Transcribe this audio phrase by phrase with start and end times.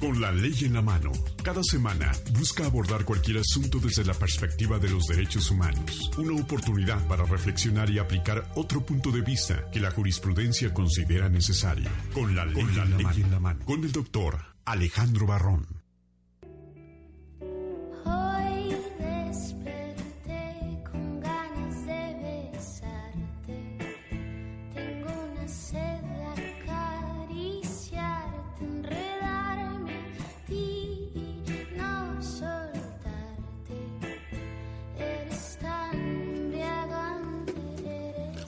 [0.00, 1.10] Con la ley en la mano,
[1.42, 6.10] cada semana busca abordar cualquier asunto desde la perspectiva de los derechos humanos.
[6.16, 11.90] Una oportunidad para reflexionar y aplicar otro punto de vista que la jurisprudencia considera necesario.
[12.14, 13.64] Con la ley, en, la mano.
[13.64, 15.77] Con el doctor Alejandro Barrón.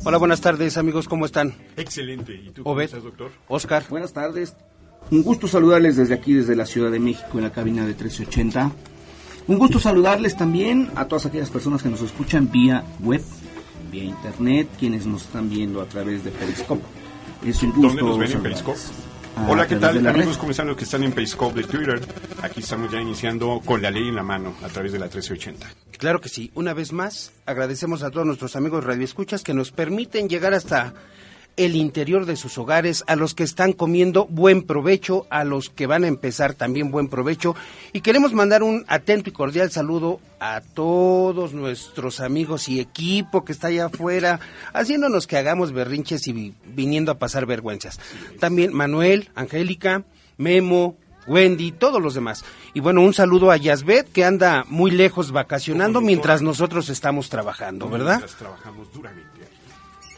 [0.02, 1.54] Hola, buenas tardes, amigos, ¿cómo están?
[1.76, 2.34] Excelente.
[2.34, 3.30] ¿Y tú cómo estás, doctor?
[3.48, 3.84] Oscar.
[3.90, 4.56] Buenas tardes.
[5.10, 8.72] Un gusto saludarles desde aquí, desde la Ciudad de México, en la cabina de 1380.
[9.46, 13.22] Un gusto saludarles también a todas aquellas personas que nos escuchan vía web,
[13.92, 16.82] vía internet, quienes nos están viendo a través de Periscope.
[17.44, 17.88] Es un gusto.
[17.88, 18.78] ¿Dónde nos ven en Periscope?
[19.48, 20.38] Hola, ¿qué tal amigos?
[20.38, 22.00] ¿Cómo están los que están en Periscope de Twitter?
[22.42, 25.66] Aquí estamos ya iniciando con la ley en la mano a través de la 1380.
[25.98, 26.50] Claro que sí.
[26.54, 30.94] Una vez más, agradecemos a todos nuestros amigos radioescuchas que nos permiten llegar hasta
[31.60, 35.86] el interior de sus hogares, a los que están comiendo buen provecho, a los que
[35.86, 37.54] van a empezar también buen provecho.
[37.92, 43.52] Y queremos mandar un atento y cordial saludo a todos nuestros amigos y equipo que
[43.52, 44.40] está allá afuera,
[44.72, 48.00] haciéndonos que hagamos berrinches y viniendo a pasar vergüenzas.
[48.38, 50.04] También Manuel, Angélica,
[50.38, 52.44] Memo, Wendy, todos los demás.
[52.74, 57.88] Y bueno, un saludo a Yasbet, que anda muy lejos vacacionando mientras nosotros estamos trabajando,
[57.88, 58.18] ¿verdad?
[58.18, 59.30] Mientras trabajamos duramente.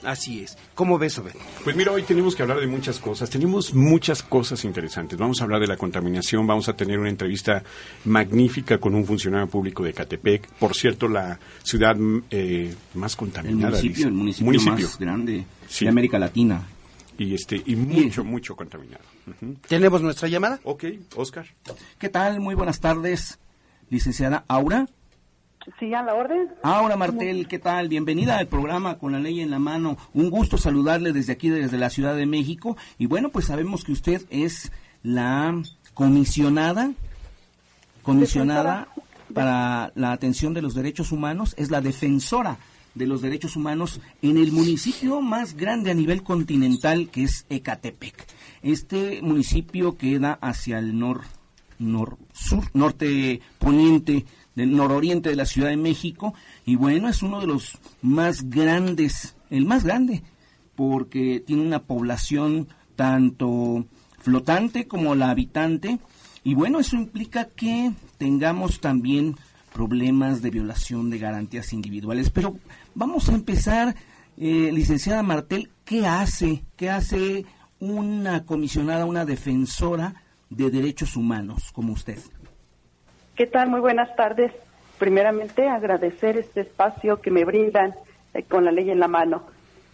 [0.05, 0.59] Así es.
[0.75, 1.33] ¿Cómo ves, Obed?
[1.63, 3.31] Pues mira, hoy tenemos que hablar de muchas cosas.
[3.31, 5.19] Tenemos muchas cosas interesantes.
[5.19, 6.47] Vamos a hablar de la contaminación.
[6.47, 7.63] Vamos a tener una entrevista
[8.05, 10.49] magnífica con un funcionario público de Catepec.
[10.55, 11.97] Por cierto, la ciudad
[12.31, 13.79] eh, más contaminada.
[13.79, 15.45] El municipio, el municipio, más grande
[15.81, 16.67] de América Latina.
[17.19, 19.05] Y, este, y mucho, mucho contaminado.
[19.69, 20.61] ¿Tenemos nuestra llamada?
[20.65, 20.85] Ok,
[21.17, 21.47] Oscar.
[21.99, 22.41] ¿Qué tal?
[22.41, 23.39] Muy buenas tardes,
[23.91, 24.87] licenciada Aura.
[25.79, 26.49] Sí, a la orden.
[26.65, 27.89] Ahora, Martel, ¿qué tal?
[27.89, 29.97] Bienvenida al programa con la ley en la mano.
[30.13, 32.77] Un gusto saludarle desde aquí, desde la Ciudad de México.
[32.99, 34.73] Y bueno, pues sabemos que usted es
[35.05, 35.63] la
[35.95, 36.93] comisionada,
[38.03, 38.89] comisionada
[39.33, 42.59] para la atención de los derechos humanos, es la defensora
[42.95, 48.27] de los derechos humanos en el municipio más grande a nivel continental, que es Ecatepec.
[48.63, 51.23] Este municipio queda hacia el nor,
[51.79, 56.35] nor sur, norte poniente del nororiente de la Ciudad de México
[56.67, 60.23] y bueno, es uno de los más grandes, el más grande,
[60.77, 63.87] porque tiene una población tanto
[64.19, 65.99] flotante como la habitante
[66.45, 69.37] y bueno, eso implica que tengamos también
[69.73, 72.31] problemas de violación de garantías individuales.
[72.31, 72.57] Pero
[72.95, 73.95] vamos a empezar,
[74.37, 76.63] eh, licenciada Martel, ¿qué hace?
[76.77, 77.45] ¿Qué hace
[77.81, 80.15] una comisionada, una defensora
[80.51, 82.19] de derechos humanos como usted?
[83.35, 83.71] ¿Qué tal?
[83.71, 84.53] Muy buenas tardes.
[84.99, 87.95] Primeramente, agradecer este espacio que me brindan
[88.35, 89.43] eh, con la ley en la mano.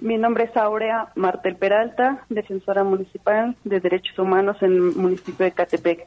[0.01, 5.53] Mi nombre es Aurea Martel Peralta, defensora municipal de derechos humanos en el municipio de
[5.53, 6.07] Catepec.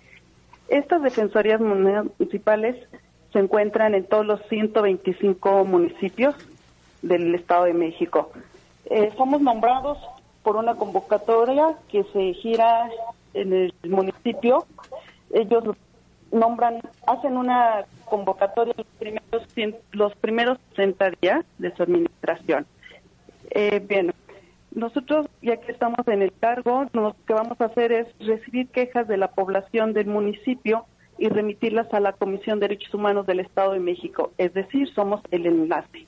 [0.69, 2.77] Estas defensorías municipales
[3.33, 6.35] se encuentran en todos los 125 municipios
[7.01, 8.31] del Estado de México.
[8.85, 9.97] Eh, somos nombrados
[10.43, 12.89] por una convocatoria que se gira
[13.33, 14.65] en el municipio.
[15.33, 15.63] Ellos
[16.31, 19.47] nombran, hacen una convocatoria los primeros,
[19.91, 22.65] los primeros 60 días de su administración.
[23.51, 24.13] Eh, bien,
[24.73, 29.07] nosotros, ya que estamos en el cargo, lo que vamos a hacer es recibir quejas
[29.07, 30.85] de la población del municipio
[31.17, 34.31] y remitirlas a la Comisión de Derechos Humanos del Estado de México.
[34.37, 36.07] Es decir, somos el enlace.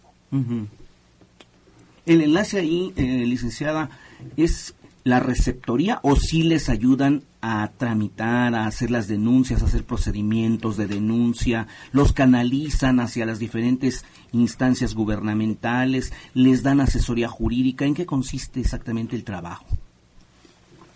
[2.06, 3.90] El enlace ahí, eh, licenciada,
[4.38, 9.84] es la receptoría o si les ayudan a tramitar, a hacer las denuncias, a hacer
[9.84, 17.86] procedimientos de denuncia, los canalizan hacia las diferentes instancias gubernamentales, les dan asesoría jurídica.
[17.86, 19.66] ¿En qué consiste exactamente el trabajo?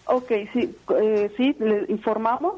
[0.06, 2.56] Ok, sí, eh, sí, le informamos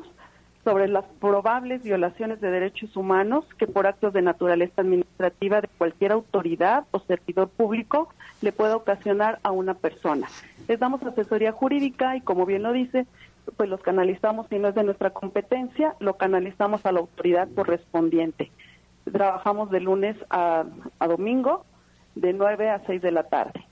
[0.64, 6.12] sobre las probables violaciones de derechos humanos que por actos de naturaleza administrativa de cualquier
[6.12, 8.10] autoridad o servidor público
[8.42, 10.28] le pueda ocasionar a una persona.
[10.68, 13.08] Les damos asesoría jurídica y como bien lo dice,
[13.56, 18.52] pues los canalizamos, si no es de nuestra competencia, lo canalizamos a la autoridad correspondiente.
[19.12, 20.66] Trabajamos de lunes a,
[21.00, 21.66] domingo,
[22.16, 23.66] de 9 a 6 de la tarde.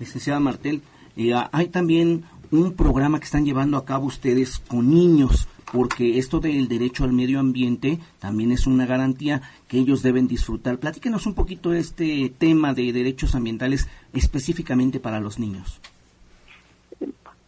[0.00, 0.82] Licenciada Martel,
[1.16, 6.38] eh, hay también un programa que están llevando a cabo ustedes con niños porque esto
[6.38, 10.78] del derecho al medio ambiente también es una garantía que ellos deben disfrutar.
[10.78, 15.80] Platíquenos un poquito este tema de derechos ambientales específicamente para los niños.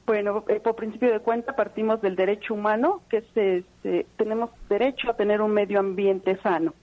[0.07, 5.09] Bueno, eh, por principio de cuenta partimos del derecho humano, que es, este, tenemos derecho
[5.09, 6.75] a tener un medio ambiente sano.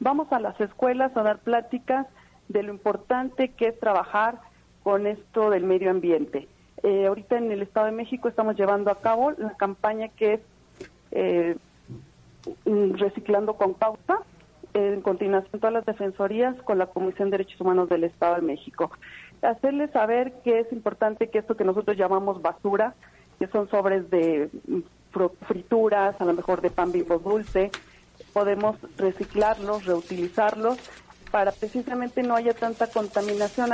[0.00, 2.06] Vamos a las escuelas a dar pláticas
[2.48, 4.38] de lo importante que es trabajar
[4.82, 6.46] con esto del medio ambiente.
[6.82, 10.40] Eh, ahorita en el Estado de México estamos llevando a cabo la campaña que es
[11.14, 11.56] eh,
[12.66, 14.18] Reciclando con Pausa,
[14.74, 18.90] en continuación todas las defensorías con la Comisión de Derechos Humanos del Estado de México.
[19.40, 22.94] Hacerles saber que es importante que esto que nosotros llamamos basura,
[23.38, 24.80] que son sobres de mm,
[25.46, 27.70] frituras, a lo mejor de pan vivo dulce,
[28.32, 30.78] podemos reciclarlos, reutilizarlos
[31.30, 33.70] para precisamente no haya tanta contaminación,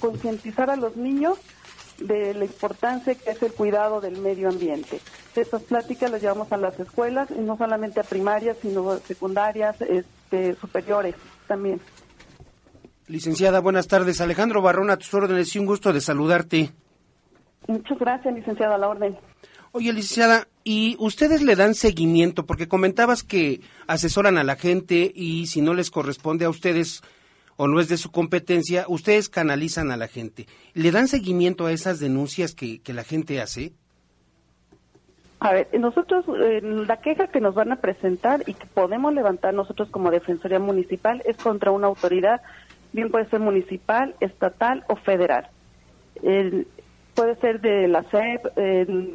[0.00, 1.38] concientizar a los niños
[2.02, 5.00] de la importancia que es el cuidado del medio ambiente.
[5.34, 10.54] Estas pláticas las llevamos a las escuelas y no solamente a primarias, sino secundarias, este,
[10.56, 11.14] superiores
[11.46, 11.80] también.
[13.08, 14.20] Licenciada, buenas tardes.
[14.20, 16.70] Alejandro Barrón, a tus órdenes y un gusto de saludarte.
[17.66, 19.16] Muchas gracias, licenciada, a la orden.
[19.72, 22.44] Oye, licenciada, ¿y ustedes le dan seguimiento?
[22.44, 27.02] Porque comentabas que asesoran a la gente y si no les corresponde a ustedes
[27.62, 30.46] o no es de su competencia, ustedes canalizan a la gente.
[30.74, 33.70] ¿Le dan seguimiento a esas denuncias que, la gente hace?
[35.38, 39.88] A ver, nosotros, la queja que nos van a presentar y que podemos levantar nosotros
[39.90, 42.40] como Defensoría Municipal es contra una autoridad,
[42.92, 45.48] bien puede ser municipal, estatal o federal.
[47.14, 48.56] puede ser de la SEP,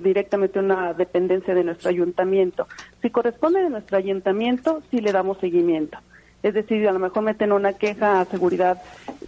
[0.02, 2.66] directamente una dependencia de nuestro ayuntamiento.
[3.02, 5.98] Si corresponde de nuestro ayuntamiento, sí le damos seguimiento.
[6.44, 8.82] Es decir, a lo mejor meten una queja a seguridad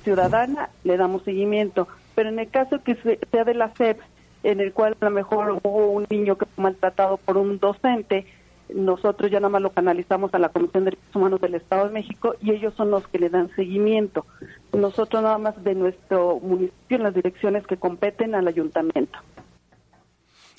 [0.03, 1.87] ciudadana, le damos seguimiento.
[2.15, 2.95] Pero en el caso que
[3.31, 3.99] sea de la SEP,
[4.43, 8.25] en el cual a lo mejor hubo un niño que fue maltratado por un docente,
[8.73, 11.93] nosotros ya nada más lo canalizamos a la Comisión de Derechos Humanos del Estado de
[11.93, 14.25] México y ellos son los que le dan seguimiento.
[14.73, 19.19] Nosotros nada más de nuestro municipio en las direcciones que competen al ayuntamiento.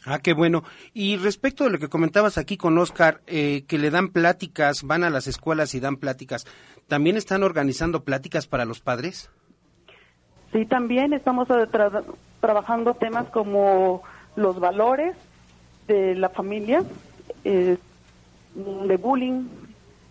[0.06, 0.64] Ah, qué bueno.
[0.94, 5.05] Y respecto de lo que comentabas aquí con Oscar, eh, que le dan pláticas, van
[5.05, 6.47] a las escuelas y dan pláticas,
[6.88, 9.31] ¿también están organizando pláticas para los padres?
[10.52, 11.67] Sí, también estamos eh,
[12.41, 14.02] trabajando temas como
[14.37, 15.14] los valores
[15.87, 16.82] de la familia,
[17.44, 17.76] eh,
[18.55, 19.49] de bullying,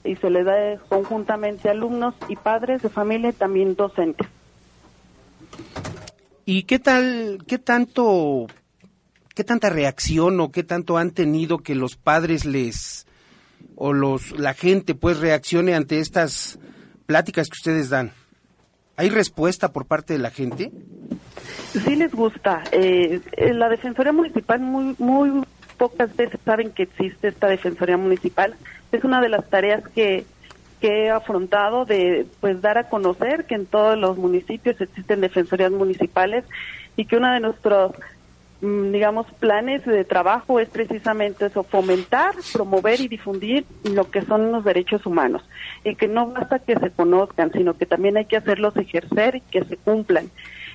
[0.03, 4.27] y se le da conjuntamente a alumnos y padres de familia y también docentes.
[6.45, 8.47] ¿Y qué tal, qué tanto
[9.39, 13.07] ¿qué tanta reacción o qué tanto han tenido que los padres les
[13.77, 16.59] o los la gente pues reaccione ante estas
[17.06, 18.12] pláticas que ustedes dan?
[18.97, 20.74] ¿Hay respuesta por parte de la gente?
[21.71, 22.63] Sí les gusta.
[22.74, 23.21] Eh,
[23.53, 25.31] la Defensoría Municipal muy, muy
[25.77, 28.57] pocas veces saben que existe esta Defensoría Municipal.
[28.92, 30.25] Es una de las tareas que,
[30.81, 35.71] que he afrontado de pues dar a conocer que en todos los municipios existen defensorías
[35.71, 36.44] municipales
[36.97, 37.94] y que una de nuestros
[38.61, 44.63] digamos, planes de trabajo es precisamente eso, fomentar, promover y difundir lo que son los
[44.63, 45.44] derechos humanos.
[45.83, 49.41] Y que no basta que se conozcan, sino que también hay que hacerlos ejercer y
[49.41, 50.29] que se cumplan.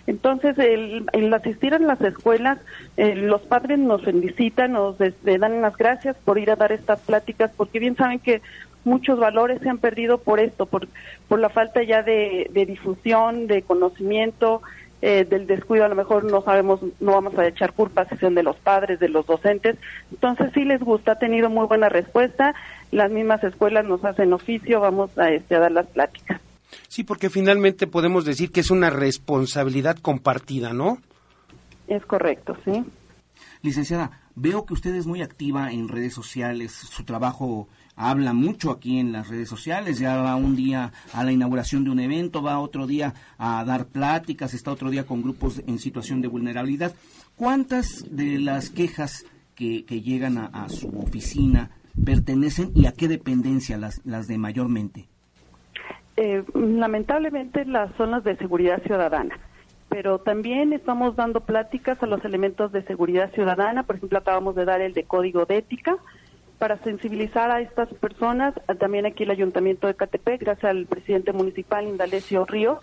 [0.06, 2.58] Entonces, el, asistir a las escuelas,
[2.96, 7.50] eh, los padres nos felicitan, nos dan las gracias por ir a dar estas pláticas,
[7.56, 8.42] porque bien saben que
[8.84, 10.88] muchos valores se han perdido por esto, por,
[11.26, 14.62] por la falta ya de, de difusión, de conocimiento,
[15.06, 18.34] eh, del descuido a lo mejor no sabemos, no vamos a echar culpa si son
[18.34, 19.76] de los padres, de los docentes.
[20.10, 22.55] Entonces sí les gusta, ha tenido muy buena respuesta.
[22.90, 26.40] Las mismas escuelas nos hacen oficio, vamos a, este, a dar las pláticas.
[26.88, 30.96] Sí, porque finalmente podemos decir que es una responsabilidad compartida, ¿no?
[31.86, 32.82] Es correcto, sí.
[33.60, 38.98] Licenciada, veo que usted es muy activa en redes sociales, su trabajo habla mucho aquí
[38.98, 42.58] en las redes sociales, ya va un día a la inauguración de un evento, va
[42.58, 46.94] otro día a dar pláticas, está otro día con grupos en situación de vulnerabilidad.
[47.36, 51.70] ¿Cuántas de las quejas que, llegan a, su oficina
[52.05, 55.06] pertenecen y a qué dependencia las, las de mayormente?
[56.17, 59.36] Eh, lamentablemente las zonas de seguridad ciudadana
[59.94, 63.84] pero también estamos dando pláticas a los elementos de seguridad ciudadana.
[63.84, 65.98] Por ejemplo, acabamos de dar el de código de ética,
[66.64, 68.54] para sensibilizar a estas personas.
[68.80, 72.78] También aquí el Ayuntamiento de Catepec, gracias al presidente municipal Indalecio Ríos,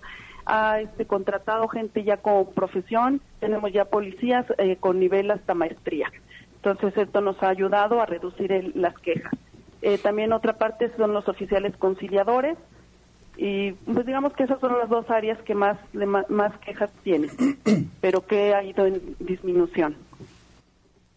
[0.46, 3.22] ha este, contratado gente ya con profesión.
[3.40, 6.12] Tenemos ya policías eh, con nivel hasta maestría.
[6.58, 9.34] Entonces esto nos ha ayudado a reducir las quejas.
[9.82, 12.60] Eh, también otra parte son los oficiales conciliadores
[13.36, 15.80] y pues digamos que esas son las dos áreas que más
[16.30, 17.32] más quejas tienen,
[18.00, 19.96] pero que ha ido en disminución.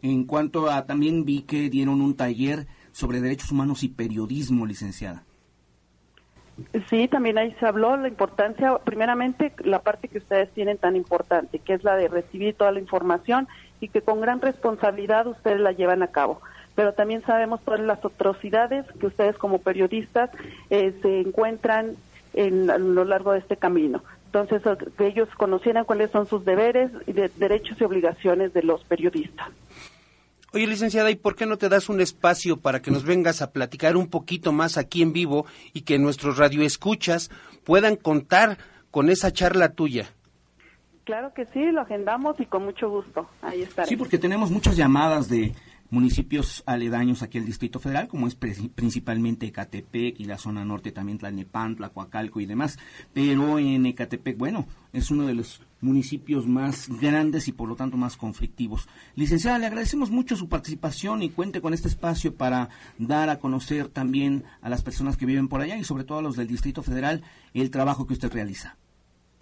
[0.05, 5.23] En cuanto a, también vi que dieron un taller sobre derechos humanos y periodismo, licenciada.
[6.91, 11.59] Sí, también ahí se habló la importancia, primeramente la parte que ustedes tienen tan importante,
[11.59, 13.49] que es la de recibir toda la información
[13.81, 16.43] y que con gran responsabilidad ustedes la llevan a cabo.
[16.75, 20.29] Pero también sabemos todas las atrocidades que ustedes como periodistas
[20.69, 21.97] eh, se encuentran
[22.35, 24.05] en, a lo largo de este camino.
[24.27, 24.63] Entonces,
[24.99, 29.49] que ellos conocieran cuáles son sus deberes, de, derechos y obligaciones de los periodistas.
[30.55, 33.51] Oye, licenciada, ¿y por qué no te das un espacio para que nos vengas a
[33.51, 37.33] platicar un poquito más aquí en vivo y que nuestros radioescuchas
[37.65, 38.59] puedan contar
[38.93, 40.11] con esa charla tuya?
[41.03, 43.29] Claro que sí, lo agendamos y con mucho gusto.
[43.43, 43.89] Ahí estaré.
[43.89, 45.53] Sí, porque tenemos muchas llamadas de
[45.95, 51.19] municipios aledaños aquí al Distrito Federal, como es principalmente Ecatepec y la zona norte también
[51.19, 52.79] Tlalnepantla, Coacalco y demás.
[53.13, 57.97] Pero en Ecatepec, bueno, es uno de los municipios más grandes y por lo tanto
[57.97, 58.89] más conflictivos.
[59.15, 63.89] Licenciada, le agradecemos mucho su participación y cuente con este espacio para dar a conocer
[63.89, 66.83] también a las personas que viven por allá y sobre todo a los del Distrito
[66.83, 67.23] Federal
[67.53, 68.77] el trabajo que usted realiza.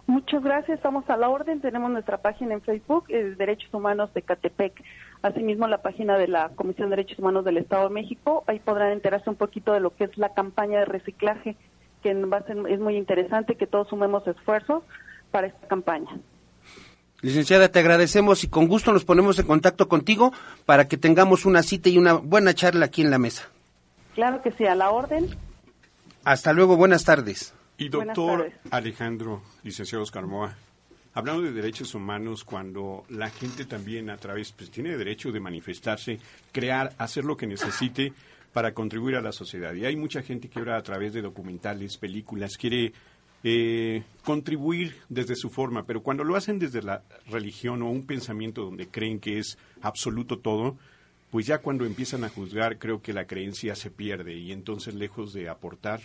[0.05, 1.61] Muchas gracias, estamos a la orden.
[1.61, 4.83] Tenemos nuestra página en Facebook, eh, Derechos Humanos de Catepec.
[5.21, 8.43] Asimismo, la página de la Comisión de Derechos Humanos del Estado de México.
[8.47, 11.55] Ahí podrán enterarse un poquito de lo que es la campaña de reciclaje,
[12.01, 14.83] que va a ser, es muy interesante que todos sumemos esfuerzos
[15.31, 16.11] para esta campaña.
[17.21, 20.33] Licenciada, te agradecemos y con gusto nos ponemos en contacto contigo
[20.65, 23.47] para que tengamos una cita y una buena charla aquí en la mesa.
[24.15, 25.29] Claro que sí, a la orden.
[26.25, 27.53] Hasta luego, buenas tardes.
[27.77, 30.55] Y doctor Alejandro, licenciado Oscar Moa,
[31.13, 36.19] hablando de derechos humanos, cuando la gente también a través, pues tiene derecho de manifestarse,
[36.51, 38.13] crear, hacer lo que necesite
[38.53, 39.73] para contribuir a la sociedad.
[39.73, 42.93] Y hay mucha gente que ahora a través de documentales, películas, quiere
[43.43, 48.63] eh, contribuir desde su forma, pero cuando lo hacen desde la religión o un pensamiento
[48.63, 50.77] donde creen que es absoluto todo,
[51.29, 55.33] pues ya cuando empiezan a juzgar creo que la creencia se pierde y entonces lejos
[55.33, 55.99] de aportar,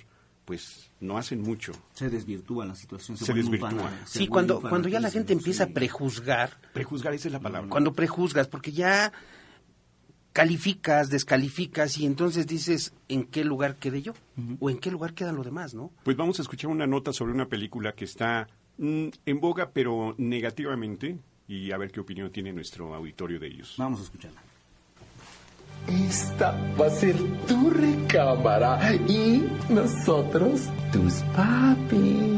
[0.48, 1.72] pues no hacen mucho.
[1.92, 3.18] Se desvirtúa la situación.
[3.18, 3.92] Se, desvirtúa.
[4.06, 6.56] sí, cuando, cuando ya la gente empieza a prejuzgar.
[6.72, 7.68] Prejuzgar, esa es la palabra.
[7.68, 9.12] Cuando prejuzgas, porque ya
[10.32, 14.14] calificas, descalificas y entonces dices en qué lugar quedé yo
[14.58, 15.92] o en qué lugar quedan los demás, ¿no?
[16.02, 20.14] Pues vamos a escuchar una nota sobre una película que está mm, en boga pero
[20.16, 23.74] negativamente y a ver qué opinión tiene nuestro auditorio de ellos.
[23.76, 24.47] Vamos a escucharla.
[25.88, 27.16] Esta va a ser
[27.46, 28.78] tu recámara
[29.08, 32.37] y nosotros tus papis.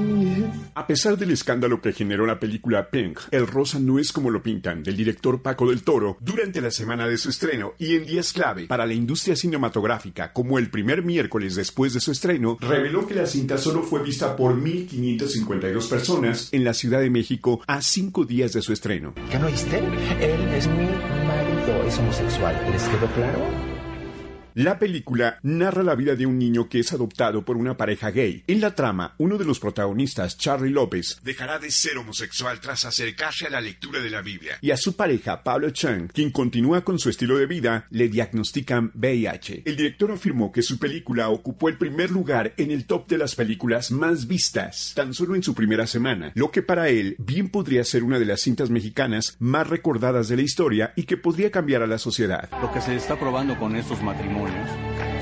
[0.74, 4.42] A pesar del escándalo que generó la película Pink, El Rosa no es como lo
[4.42, 8.32] pintan, del director Paco del Toro, durante la semana de su estreno y en días
[8.32, 13.14] clave para la industria cinematográfica, como el primer miércoles después de su estreno, reveló que
[13.14, 18.24] la cinta solo fue vista por 1.552 personas en la Ciudad de México a cinco
[18.24, 19.14] días de su estreno.
[19.30, 19.78] ¿Ya no oíste?
[19.78, 20.84] Él es mi
[21.26, 22.56] marido, es homosexual.
[22.70, 23.69] ¿Les quedó claro?
[24.54, 28.42] La película narra la vida de un niño que es adoptado por una pareja gay.
[28.48, 33.46] En la trama, uno de los protagonistas, Charlie López, dejará de ser homosexual tras acercarse
[33.46, 34.58] a la lectura de la Biblia.
[34.60, 38.90] Y a su pareja, Pablo Chang, quien continúa con su estilo de vida, le diagnostican
[38.94, 39.62] VIH.
[39.66, 43.36] El director afirmó que su película ocupó el primer lugar en el top de las
[43.36, 47.84] películas más vistas, tan solo en su primera semana, lo que para él bien podría
[47.84, 51.82] ser una de las cintas mexicanas más recordadas de la historia y que podría cambiar
[51.82, 52.48] a la sociedad.
[52.60, 54.40] Lo que se está probando con estos matrimonios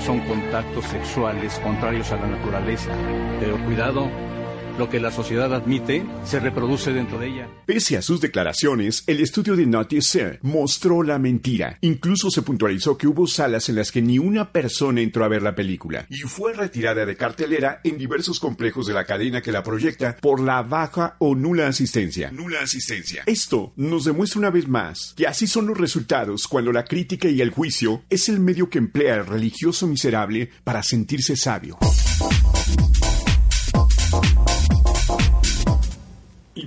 [0.04, 2.90] son contactos sexuales contrarios a la naturaleza.
[3.40, 4.08] Pero cuidado,
[4.78, 7.48] lo que la sociedad admite se reproduce dentro de ella.
[7.66, 11.78] Pese a sus declaraciones, el estudio de Notice mostró la mentira.
[11.80, 15.42] Incluso se puntualizó que hubo salas en las que ni una persona entró a ver
[15.42, 19.62] la película y fue retirada de cartelera en diversos complejos de la cadena que la
[19.62, 22.30] proyecta por la baja o nula asistencia.
[22.30, 23.22] Nula asistencia.
[23.26, 27.40] Esto nos demuestra una vez más que así son los resultados cuando la crítica y
[27.40, 31.78] el juicio es el medio que emplea el religioso miserable para sentirse sabio.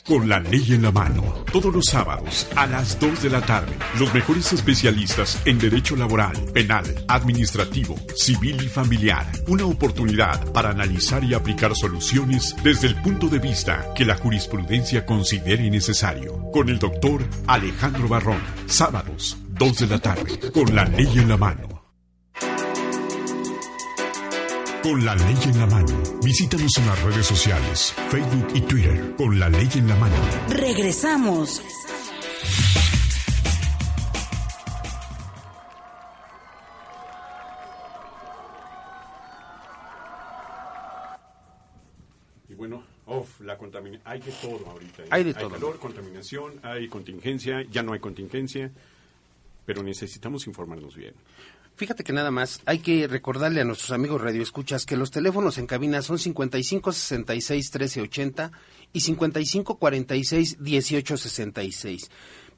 [0.07, 3.73] Con la ley en la mano, todos los sábados a las 2 de la tarde,
[3.99, 9.27] los mejores especialistas en derecho laboral, penal, administrativo, civil y familiar.
[9.47, 15.07] Una oportunidad para analizar y aplicar soluciones desde el punto de vista que la jurisprudencia
[15.07, 16.51] considere necesario.
[16.53, 21.37] Con el doctor Alejandro Barrón, sábados, 2 de la tarde, con la ley en la
[21.37, 21.70] mano.
[24.83, 26.03] Con la ley en la mano.
[26.25, 29.15] Visítanos en las redes sociales, Facebook y Twitter.
[29.17, 30.17] Con la ley en la mano.
[30.49, 31.63] Regresamos.
[42.49, 44.11] Y bueno, uf, la contaminación.
[44.11, 45.03] Hay de todo ahorita.
[45.03, 45.07] ¿eh?
[45.11, 45.51] Hay de todo.
[45.51, 48.73] calor, contaminación, hay contingencia, ya no hay contingencia.
[49.65, 51.15] Pero necesitamos informarnos bien.
[51.77, 55.67] Fíjate que nada más hay que recordarle a nuestros amigos radioescuchas que los teléfonos en
[55.67, 58.53] cabina son 55 66 13 80
[58.93, 62.11] y 55 46 18 66.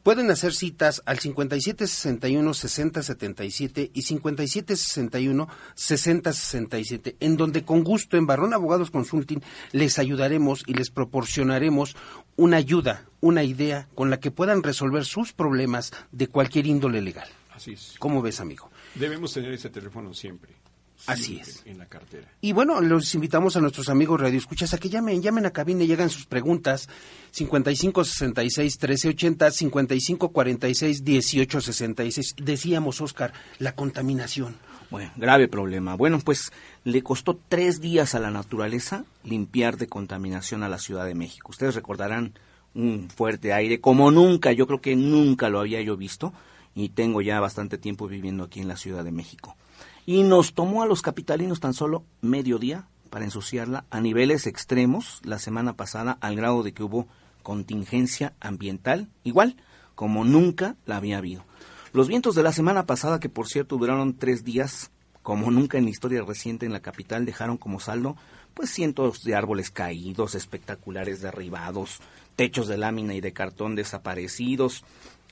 [0.02, 7.64] Pueden hacer citas al 57 61 60 77 y 57 61 60 67, en donde
[7.64, 11.94] con gusto en Barrón Abogados Consulting les ayudaremos y les proporcionaremos
[12.34, 17.28] una ayuda, una idea con la que puedan resolver sus problemas de cualquier índole legal.
[17.50, 17.94] Así es.
[18.00, 18.70] ¿Cómo ves, amigo?
[18.96, 20.61] Debemos tener ese teléfono siempre.
[21.06, 21.62] Así es.
[21.66, 22.28] En la cartera.
[22.40, 25.88] Y bueno, los invitamos a nuestros amigos radioescuchas a que llamen, llamen a cabina y
[25.88, 26.88] llegan sus preguntas
[27.32, 32.34] 55 66 13 80 55 46 18 66.
[32.42, 34.56] Decíamos, Oscar, la contaminación.
[34.90, 35.96] Bueno, grave problema.
[35.96, 36.52] Bueno, pues
[36.84, 41.50] le costó tres días a la naturaleza limpiar de contaminación a la Ciudad de México.
[41.50, 42.34] Ustedes recordarán
[42.74, 46.32] un fuerte aire como nunca, yo creo que nunca lo había yo visto
[46.74, 49.56] y tengo ya bastante tiempo viviendo aquí en la Ciudad de México.
[50.04, 55.20] Y nos tomó a los capitalinos tan solo medio día para ensuciarla a niveles extremos
[55.22, 57.06] la semana pasada al grado de que hubo
[57.42, 59.56] contingencia ambiental, igual
[59.94, 61.44] como nunca la había habido.
[61.92, 64.90] Los vientos de la semana pasada, que por cierto duraron tres días,
[65.22, 68.16] como nunca en la historia reciente en la capital, dejaron como saldo
[68.54, 72.00] pues cientos de árboles caídos, espectaculares derribados,
[72.34, 74.84] techos de lámina y de cartón desaparecidos,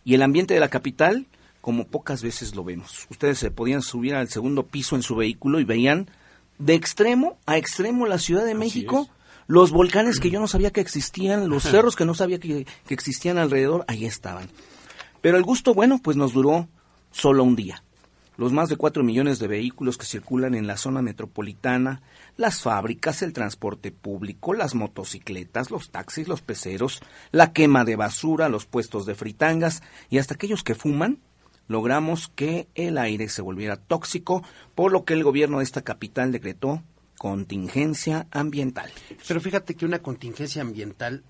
[0.04, 1.26] y el ambiente de la capital
[1.60, 3.06] como pocas veces lo vemos.
[3.10, 6.10] Ustedes se podían subir al segundo piso en su vehículo y veían
[6.58, 9.44] de extremo a extremo la Ciudad de México, es.
[9.46, 12.94] los volcanes que yo no sabía que existían, los cerros que no sabía que, que
[12.94, 14.48] existían alrededor, ahí estaban.
[15.20, 16.68] Pero el gusto, bueno, pues nos duró
[17.10, 17.82] solo un día.
[18.36, 22.00] Los más de cuatro millones de vehículos que circulan en la zona metropolitana,
[22.38, 28.48] las fábricas, el transporte público, las motocicletas, los taxis, los peceros, la quema de basura,
[28.48, 31.18] los puestos de fritangas y hasta aquellos que fuman,
[31.70, 34.42] logramos que el aire se volviera tóxico,
[34.74, 36.82] por lo que el gobierno de esta capital decretó
[37.16, 38.90] contingencia ambiental.
[39.28, 41.22] Pero fíjate que una contingencia ambiental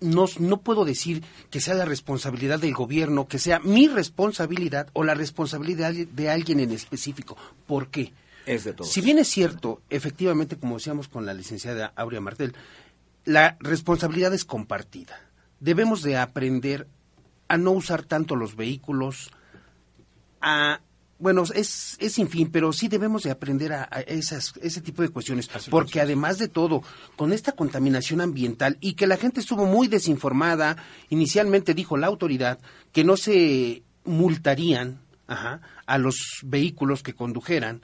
[0.00, 5.02] no, no puedo decir que sea la responsabilidad del gobierno, que sea mi responsabilidad o
[5.02, 7.36] la responsabilidad de alguien en específico.
[7.66, 8.12] ¿Por qué?
[8.46, 8.92] Es de todos.
[8.92, 12.54] Si bien es cierto, efectivamente, como decíamos con la licenciada Aurea Martel,
[13.24, 15.18] la responsabilidad es compartida.
[15.58, 16.86] Debemos de aprender
[17.48, 19.32] a no usar tanto los vehículos,
[20.46, 20.80] a
[21.18, 25.00] bueno, es, es sin fin, pero sí debemos de aprender a, a esas, ese tipo
[25.00, 26.82] de cuestiones, porque además de todo,
[27.16, 30.76] con esta contaminación ambiental y que la gente estuvo muy desinformada,
[31.08, 32.58] inicialmente dijo la autoridad
[32.92, 37.80] que no se multarían ajá, a los vehículos que condujeran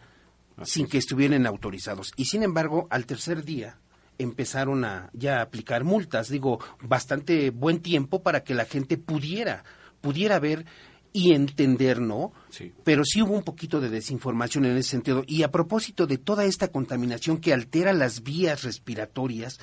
[0.63, 2.13] sin que estuvieran autorizados.
[2.17, 3.79] Y sin embargo, al tercer día
[4.19, 9.65] empezaron a ya a aplicar multas, digo, bastante buen tiempo para que la gente pudiera,
[10.03, 10.67] pudiera ver
[11.13, 12.33] y entender, ¿no?
[12.51, 12.73] Sí.
[12.85, 15.25] Pero sí hubo un poquito de desinformación en ese sentido.
[15.27, 19.59] Y a propósito de toda esta contaminación que altera las vías respiratorias,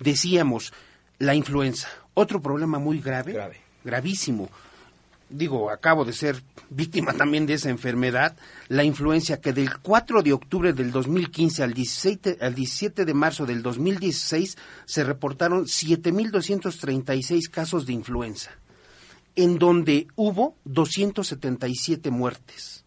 [0.00, 0.72] decíamos,
[1.18, 3.56] La influenza, otro problema muy grave, Grave.
[3.84, 4.48] gravísimo.
[5.28, 8.36] Digo, acabo de ser víctima también de esa enfermedad,
[8.68, 13.44] la influencia que del 4 de octubre del 2015 al 17, al 17 de marzo
[13.44, 18.50] del 2016 se reportaron 7.236 casos de influenza,
[19.36, 22.84] en donde hubo 277 muertes.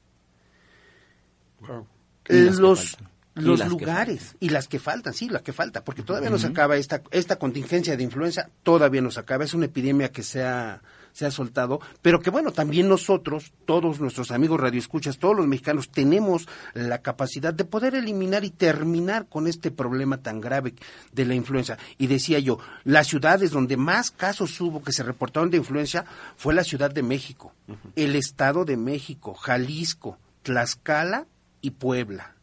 [2.23, 2.97] Que los
[3.35, 6.75] los lugares y las que faltan, sí, las que falta, porque todavía no se acaba
[6.75, 10.81] esta esta contingencia de influenza, todavía no se acaba, es una epidemia que se ha
[11.19, 15.89] se ha soltado, pero que bueno, también nosotros, todos nuestros amigos radioescuchas, todos los mexicanos
[15.89, 20.75] tenemos la capacidad de poder eliminar y terminar con este problema tan grave
[21.11, 21.77] de la influenza.
[21.97, 26.05] Y decía yo, las ciudades donde más casos hubo que se reportaron de influenza
[26.37, 27.51] fue la Ciudad de México,
[27.97, 31.27] el Estado de México, Jalisco, Tlaxcala
[31.59, 32.35] y Puebla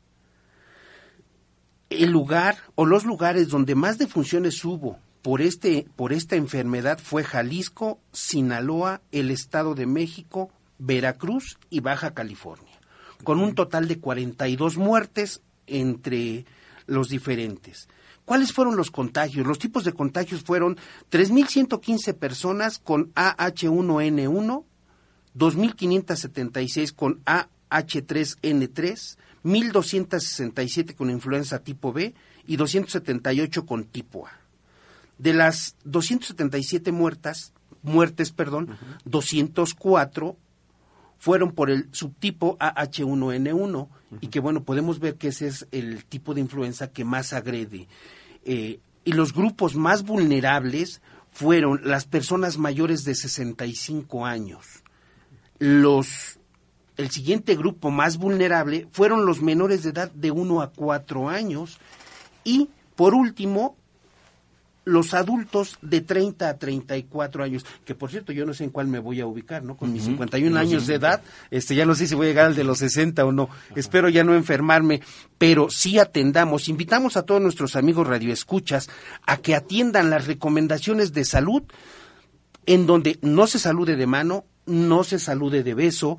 [1.89, 7.25] el lugar o los lugares donde más defunciones hubo por este por esta enfermedad fue
[7.25, 12.79] Jalisco, Sinaloa, el Estado de México, Veracruz y Baja California,
[13.25, 16.45] con un total de 42 muertes entre
[16.87, 17.89] los diferentes.
[18.25, 19.45] ¿Cuáles fueron los contagios?
[19.49, 20.77] Los tipos de contagios fueron
[21.11, 24.63] 3.115 personas con AH1N1,
[25.37, 32.15] 2.576 con AH3N3, 1.267 con influenza tipo B
[32.47, 34.46] y 278 con tipo A.
[35.19, 37.53] De las 277 muertas,
[37.83, 40.37] muertes, perdón, 204
[41.19, 43.89] fueron por el subtipo AH1N1
[44.21, 47.89] y que bueno, podemos ver que ese es el tipo de influenza que más agrede.
[48.45, 51.01] Eh, y los grupos más vulnerables
[51.33, 54.83] fueron las personas mayores de 65 años.
[55.59, 56.39] Los
[56.97, 61.79] el siguiente grupo más vulnerable fueron los menores de edad de 1 a 4 años
[62.43, 63.77] y por último
[64.87, 68.87] los adultos de 30 a 34 años, que por cierto yo no sé en cuál
[68.87, 69.77] me voy a ubicar, ¿no?
[69.77, 72.55] Con mis 51 años de edad, este ya no sé si voy a llegar al
[72.55, 73.49] de los 60 o no.
[73.75, 75.03] Espero ya no enfermarme,
[75.39, 78.89] pero sí atendamos, invitamos a todos nuestros amigos radioescuchas
[79.27, 81.65] a que atiendan las recomendaciones de salud
[82.65, 86.17] en donde no se salude de mano, no se salude de beso,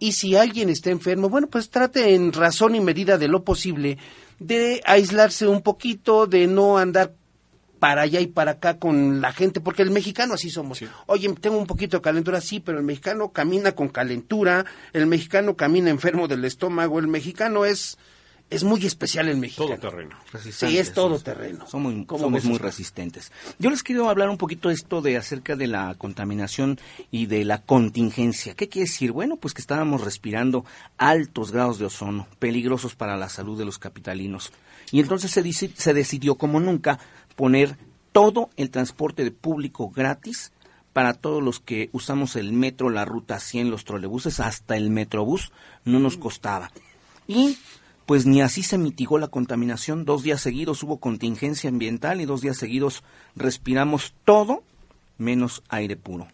[0.00, 3.98] y si alguien está enfermo, bueno, pues trate en razón y medida de lo posible
[4.40, 7.14] de aislarse un poquito, de no andar
[7.78, 10.80] para allá y para acá con la gente, porque el mexicano así somos.
[11.06, 15.56] Oye, tengo un poquito de calentura, sí, pero el mexicano camina con calentura, el mexicano
[15.56, 17.98] camina enfermo del estómago, el mexicano es
[18.50, 19.76] es muy especial el mexicano.
[19.78, 20.16] Todo terreno.
[20.50, 21.66] Sí, es todo terreno.
[21.68, 23.30] Somos, ¿Cómo somos ves muy resistentes.
[23.58, 27.60] Yo les quiero hablar un poquito esto de acerca de la contaminación y de la
[27.60, 28.54] contingencia.
[28.54, 29.12] ¿Qué quiere decir?
[29.12, 30.64] Bueno, pues que estábamos respirando
[30.96, 34.50] altos grados de ozono, peligrosos para la salud de los capitalinos.
[34.92, 36.98] Y entonces se, dice- se decidió, como nunca,
[37.38, 37.78] poner
[38.10, 40.52] todo el transporte de público gratis
[40.92, 45.52] para todos los que usamos el metro, la ruta 100, los trolebuses, hasta el metrobús,
[45.84, 46.72] no nos costaba.
[47.28, 47.56] Y
[48.06, 50.04] pues ni así se mitigó la contaminación.
[50.04, 53.04] Dos días seguidos hubo contingencia ambiental y dos días seguidos
[53.36, 54.64] respiramos todo
[55.16, 56.26] menos aire puro.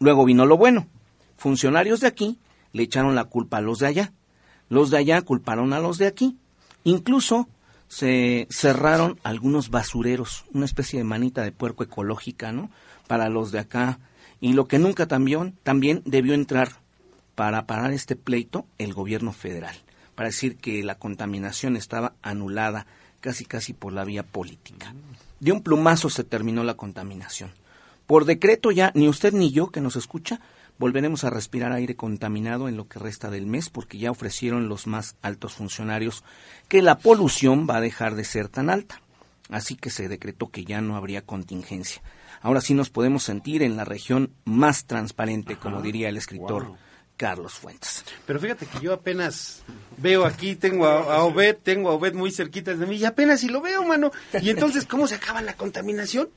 [0.00, 0.88] Luego vino lo bueno.
[1.36, 2.40] Funcionarios de aquí
[2.72, 4.12] le echaron la culpa a los de allá.
[4.68, 6.36] Los de allá culparon a los de aquí.
[6.82, 7.48] Incluso
[7.88, 12.70] se cerraron algunos basureros, una especie de manita de puerco ecológica, ¿no?
[13.06, 13.98] Para los de acá.
[14.40, 16.80] Y lo que nunca también, también debió entrar
[17.34, 19.76] para parar este pleito el gobierno federal,
[20.14, 22.86] para decir que la contaminación estaba anulada
[23.20, 24.94] casi casi por la vía política.
[25.40, 27.52] De un plumazo se terminó la contaminación.
[28.06, 30.40] Por decreto ya ni usted ni yo que nos escucha
[30.78, 34.86] volveremos a respirar aire contaminado en lo que resta del mes porque ya ofrecieron los
[34.86, 36.24] más altos funcionarios
[36.68, 39.02] que la polución va a dejar de ser tan alta.
[39.50, 42.02] Así que se decretó que ya no habría contingencia.
[42.40, 46.76] Ahora sí nos podemos sentir en la región más transparente, como diría el escritor Wow.
[47.16, 48.04] Carlos Fuentes.
[48.26, 49.64] Pero fíjate que yo apenas
[49.96, 53.40] veo aquí, tengo a, a Obed, tengo a Obed muy cerquita de mí, y apenas
[53.40, 54.12] si lo veo, mano.
[54.40, 56.28] Y entonces, ¿cómo se acaba la contaminación?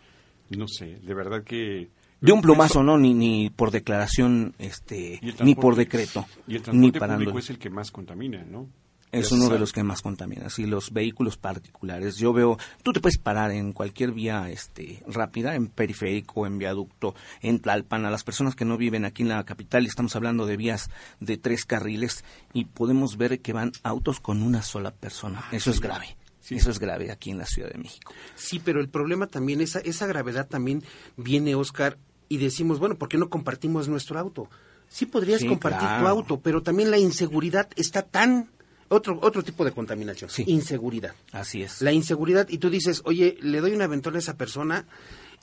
[0.49, 1.89] No sé, de verdad que...
[2.21, 6.63] De un plumazo, no, ni, ni por declaración, este, ni por decreto, Y el ni
[6.63, 7.25] transporte parando.
[7.25, 8.69] público es el que más contamina, ¿no?
[9.11, 10.49] Es uno de los que más contamina.
[10.49, 12.15] Sí, los vehículos particulares.
[12.15, 17.13] Yo veo, tú te puedes parar en cualquier vía este, rápida, en periférico, en viaducto,
[17.41, 20.45] en Tlalpan, a las personas que no viven aquí en la capital, y estamos hablando
[20.45, 25.43] de vías de tres carriles, y podemos ver que van autos con una sola persona.
[25.51, 26.15] Eso es grave.
[26.39, 26.55] Sí.
[26.55, 28.13] Eso es grave aquí en la Ciudad de México.
[28.35, 30.83] Sí, pero el problema también, esa, esa gravedad también
[31.17, 31.97] viene, Oscar,
[32.33, 34.49] y decimos, bueno, ¿por qué no compartimos nuestro auto?
[34.87, 38.49] Sí podrías Sí, compartir tu auto, pero también la inseguridad está tan...
[38.89, 40.43] Otro, otro tipo de contaminación, Sí.
[40.47, 41.13] inseguridad.
[41.31, 41.81] Así es.
[41.81, 44.85] La inseguridad, y tú dices, oye, le doy un aventón a esa persona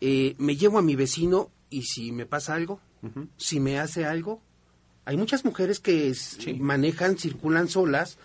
[0.00, 2.78] eh, me llevo a mi vecino y si me pasa algo,
[3.36, 4.40] si me hace algo,
[5.06, 6.14] hay muchas mujeres que
[6.58, 8.18] manejan, circulan solas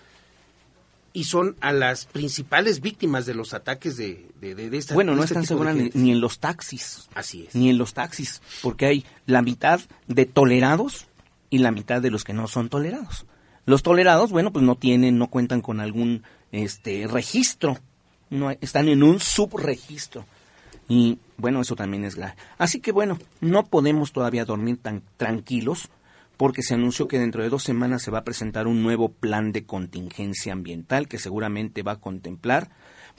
[1.13, 5.13] y son a las principales víctimas de los ataques de, de, de, de esta- Bueno,
[5.15, 7.08] no este están seguras ni, en los taxis.
[7.13, 7.56] Así es.
[7.56, 11.06] Ni en los taxis, porque hay la mitad de tolerados
[11.49, 13.26] y la mitad de los que no son tolerados.
[13.65, 17.78] Los tolerados, bueno, pues no tienen, no cuentan con algún este registro,
[18.30, 20.26] no están en un subregistro.
[20.89, 22.36] Y bueno, eso también es grave.
[22.58, 25.89] Así que bueno, no podemos todavía dormir tan tranquilos
[26.43, 29.53] porque se anunció que dentro de dos semanas se va a presentar un nuevo plan
[29.53, 32.69] de contingencia ambiental que seguramente va a contemplar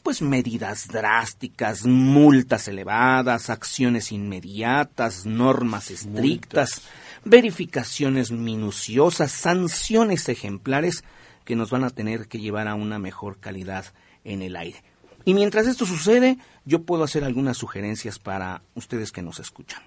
[0.03, 6.83] pues medidas drásticas, multas elevadas, acciones inmediatas, normas estrictas,
[7.25, 11.03] verificaciones minuciosas, sanciones ejemplares
[11.47, 13.87] que nos van a tener que llevar a una mejor calidad
[14.25, 14.85] en el aire.
[15.25, 19.83] Y mientras esto sucede, yo puedo hacer algunas sugerencias para ustedes que nos escuchan.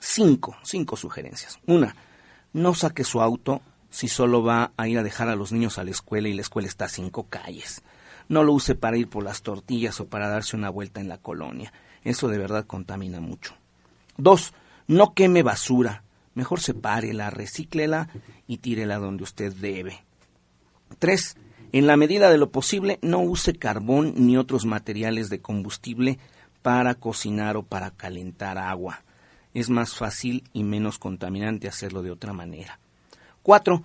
[0.00, 1.60] Cinco, cinco sugerencias.
[1.66, 1.94] Una,
[2.52, 5.84] no saque su auto si solo va a ir a dejar a los niños a
[5.84, 7.82] la escuela y la escuela está a cinco calles.
[8.28, 11.18] No lo use para ir por las tortillas o para darse una vuelta en la
[11.18, 11.72] colonia.
[12.04, 13.54] Eso de verdad contamina mucho.
[14.16, 14.54] Dos,
[14.86, 16.04] no queme basura.
[16.34, 18.08] Mejor sepárela, recíclela
[18.46, 20.04] y tírela donde usted debe.
[20.98, 21.36] Tres,
[21.72, 26.18] en la medida de lo posible, no use carbón ni otros materiales de combustible
[26.62, 29.02] para cocinar o para calentar agua.
[29.54, 32.78] Es más fácil y menos contaminante hacerlo de otra manera.
[33.42, 33.82] Cuatro,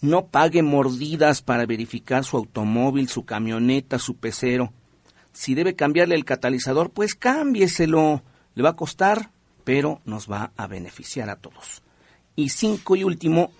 [0.00, 4.72] no pague mordidas para verificar su automóvil, su camioneta, su pecero.
[5.32, 8.22] Si debe cambiarle el catalizador, pues cámbieselo.
[8.54, 9.30] Le va a costar,
[9.64, 11.82] pero nos va a beneficiar a todos.
[12.36, 13.50] Y cinco y último,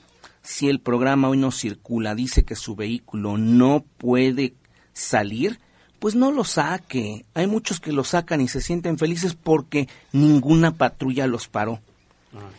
[0.42, 4.54] si el programa hoy no circula, dice que su vehículo no puede
[4.92, 5.60] salir,
[5.98, 7.24] pues no lo saque.
[7.34, 11.80] Hay muchos que lo sacan y se sienten felices porque ninguna patrulla los paró.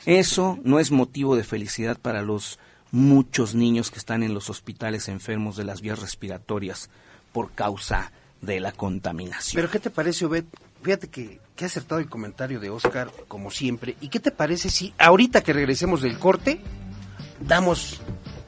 [0.06, 2.60] Eso no es motivo de felicidad para los
[2.92, 6.90] muchos niños que están en los hospitales enfermos de las vías respiratorias
[7.32, 9.62] por causa de la contaminación.
[9.62, 10.46] Pero ¿qué te parece, Obed?
[10.82, 13.96] Fíjate que, que ha acertado el comentario de Oscar, como siempre.
[14.02, 16.62] ¿Y qué te parece si ahorita que regresemos del corte,
[17.42, 18.02] damos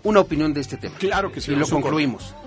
[0.03, 0.95] una opinión de este tema?
[0.97, 2.40] Claro que sí, Y lo corte.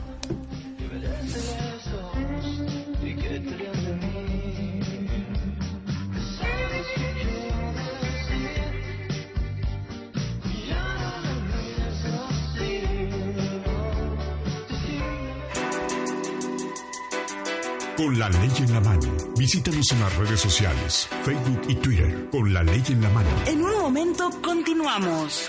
[17.96, 19.08] Con la ley en la mano.
[19.36, 22.28] Visítanos en las redes sociales, Facebook y Twitter.
[22.30, 23.28] Con la ley en la mano.
[23.46, 25.48] En un momento continuamos.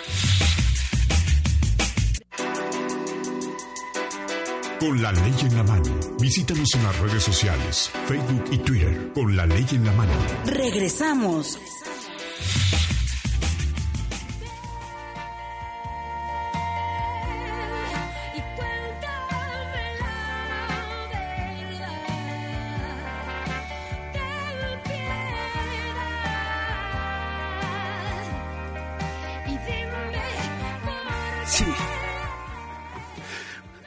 [4.79, 5.99] Con la ley en la mano.
[6.19, 9.11] Visítanos en las redes sociales, Facebook y Twitter.
[9.15, 10.13] Con la ley en la mano.
[10.45, 11.59] Regresamos.
[31.47, 31.65] Sí.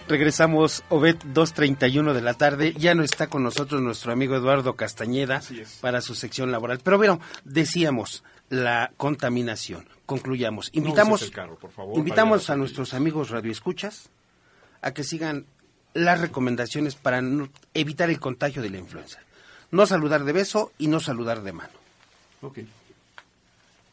[0.08, 2.72] Regresamos, Obed, 2.31 de la tarde.
[2.78, 5.42] Ya no está con nosotros nuestro amigo Eduardo Castañeda
[5.82, 6.80] para su sección laboral.
[6.82, 9.86] Pero bueno, decíamos, la contaminación.
[10.06, 10.70] Concluyamos.
[10.72, 14.08] Invitamos, uses el carro, por favor, invitamos a nuestros amigos radioescuchas
[14.80, 15.44] a que sigan
[15.92, 19.18] las recomendaciones para no- evitar el contagio de la influenza.
[19.70, 21.72] No saludar de beso y no saludar de mano.
[22.40, 22.60] Ok.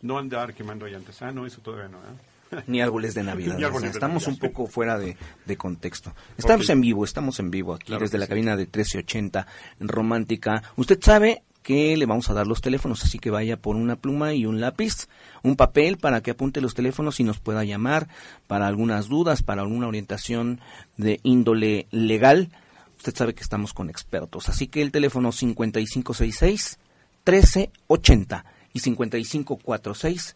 [0.03, 1.21] No andar quemando llantas.
[1.21, 1.97] Ah, no, eso todavía no.
[1.97, 2.15] ¿eh?
[2.67, 3.57] Ni árboles de Navidad.
[3.57, 4.43] Ni o árboles sea, de estamos Navidad.
[4.43, 6.13] un poco fuera de, de contexto.
[6.37, 8.29] Estamos en vivo, estamos en vivo aquí Claro desde la sí.
[8.29, 9.47] cabina de 1380
[9.79, 10.63] en Romántica.
[10.75, 14.35] Usted sabe que le vamos a dar los teléfonos, así que vaya por una pluma
[14.35, 15.07] y un lápiz,
[15.41, 18.07] un papel para que apunte los teléfonos y nos pueda llamar
[18.45, 20.61] para algunas dudas, para alguna orientación
[20.97, 22.49] de índole legal.
[22.97, 26.77] Usted sabe que estamos con expertos, así que el teléfono 5566
[27.25, 30.35] 1380 y 5546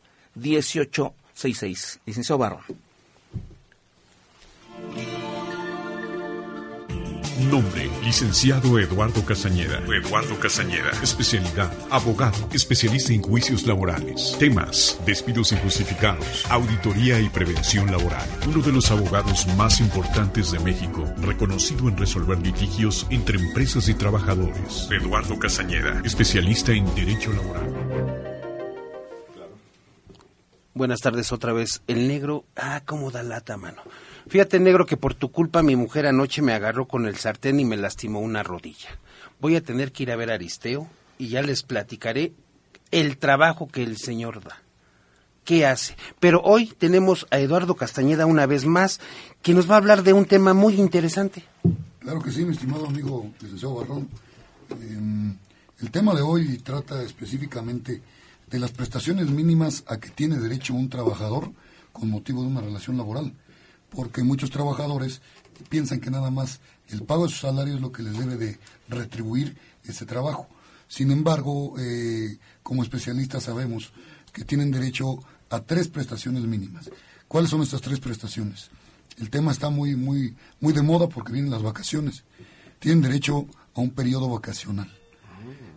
[1.39, 1.99] 1866.
[2.05, 2.59] Licenciado Barro.
[7.49, 9.79] Nombre, licenciado Eduardo Castañeda.
[9.87, 10.91] Eduardo Castañeda.
[11.01, 14.35] Especialidad, abogado, especialista en juicios laborales.
[14.37, 18.27] Temas, despidos injustificados, auditoría y prevención laboral.
[18.45, 23.93] Uno de los abogados más importantes de México, reconocido en resolver litigios entre empresas y
[23.93, 24.89] trabajadores.
[24.91, 28.28] Eduardo Castañeda, especialista en derecho laboral.
[30.73, 31.81] Buenas tardes otra vez.
[31.87, 33.81] El negro, ah, cómo da lata, mano.
[34.27, 37.65] Fíjate, negro, que por tu culpa mi mujer anoche me agarró con el sartén y
[37.65, 38.89] me lastimó una rodilla.
[39.39, 42.33] Voy a tener que ir a ver a Aristeo y ya les platicaré
[42.91, 44.61] el trabajo que el Señor da.
[45.43, 45.95] ¿Qué hace?
[46.19, 48.99] Pero hoy tenemos a Eduardo Castañeda una vez más,
[49.41, 51.43] que nos va a hablar de un tema muy interesante.
[51.99, 54.07] Claro que sí, mi estimado amigo licenciado Barrón.
[54.69, 55.33] Eh,
[55.81, 58.01] el tema de hoy trata específicamente
[58.49, 61.51] de las prestaciones mínimas a que tiene derecho un trabajador
[61.91, 63.33] con motivo de una relación laboral,
[63.89, 65.21] porque muchos trabajadores
[65.69, 66.59] piensan que nada más
[66.89, 70.47] el pago de su salario es lo que les debe de retribuir ese trabajo.
[70.87, 73.91] Sin embargo, eh, como especialistas sabemos
[74.33, 76.89] que tienen derecho a tres prestaciones mínimas.
[77.27, 78.69] ¿Cuáles son estas tres prestaciones?
[79.17, 82.23] El tema está muy, muy, muy de moda porque vienen las vacaciones.
[82.79, 84.91] Tienen derecho a un periodo vacacional.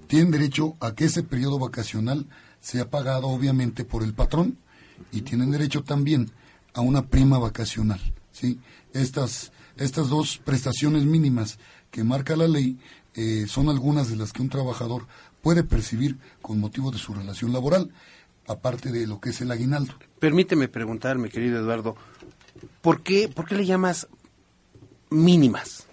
[0.07, 2.27] Tienen derecho a que ese periodo vacacional
[2.63, 4.57] sea pagado obviamente por el patrón
[5.11, 6.31] y tienen derecho también
[6.73, 8.01] a una prima vacacional.
[8.31, 8.59] ¿sí?
[8.95, 11.59] Estas, estas dos prestaciones mínimas
[11.91, 12.79] que marca la ley
[13.15, 15.07] eh, son algunas de las que un trabajador
[15.43, 17.91] puede percibir con motivo de su relación laboral,
[18.47, 19.95] aparte de lo que es el aguinaldo.
[20.21, 21.97] Permíteme preguntar, mi querido Eduardo,
[22.81, 24.07] ¿por qué, por qué le llamas
[25.11, 25.85] mínimas?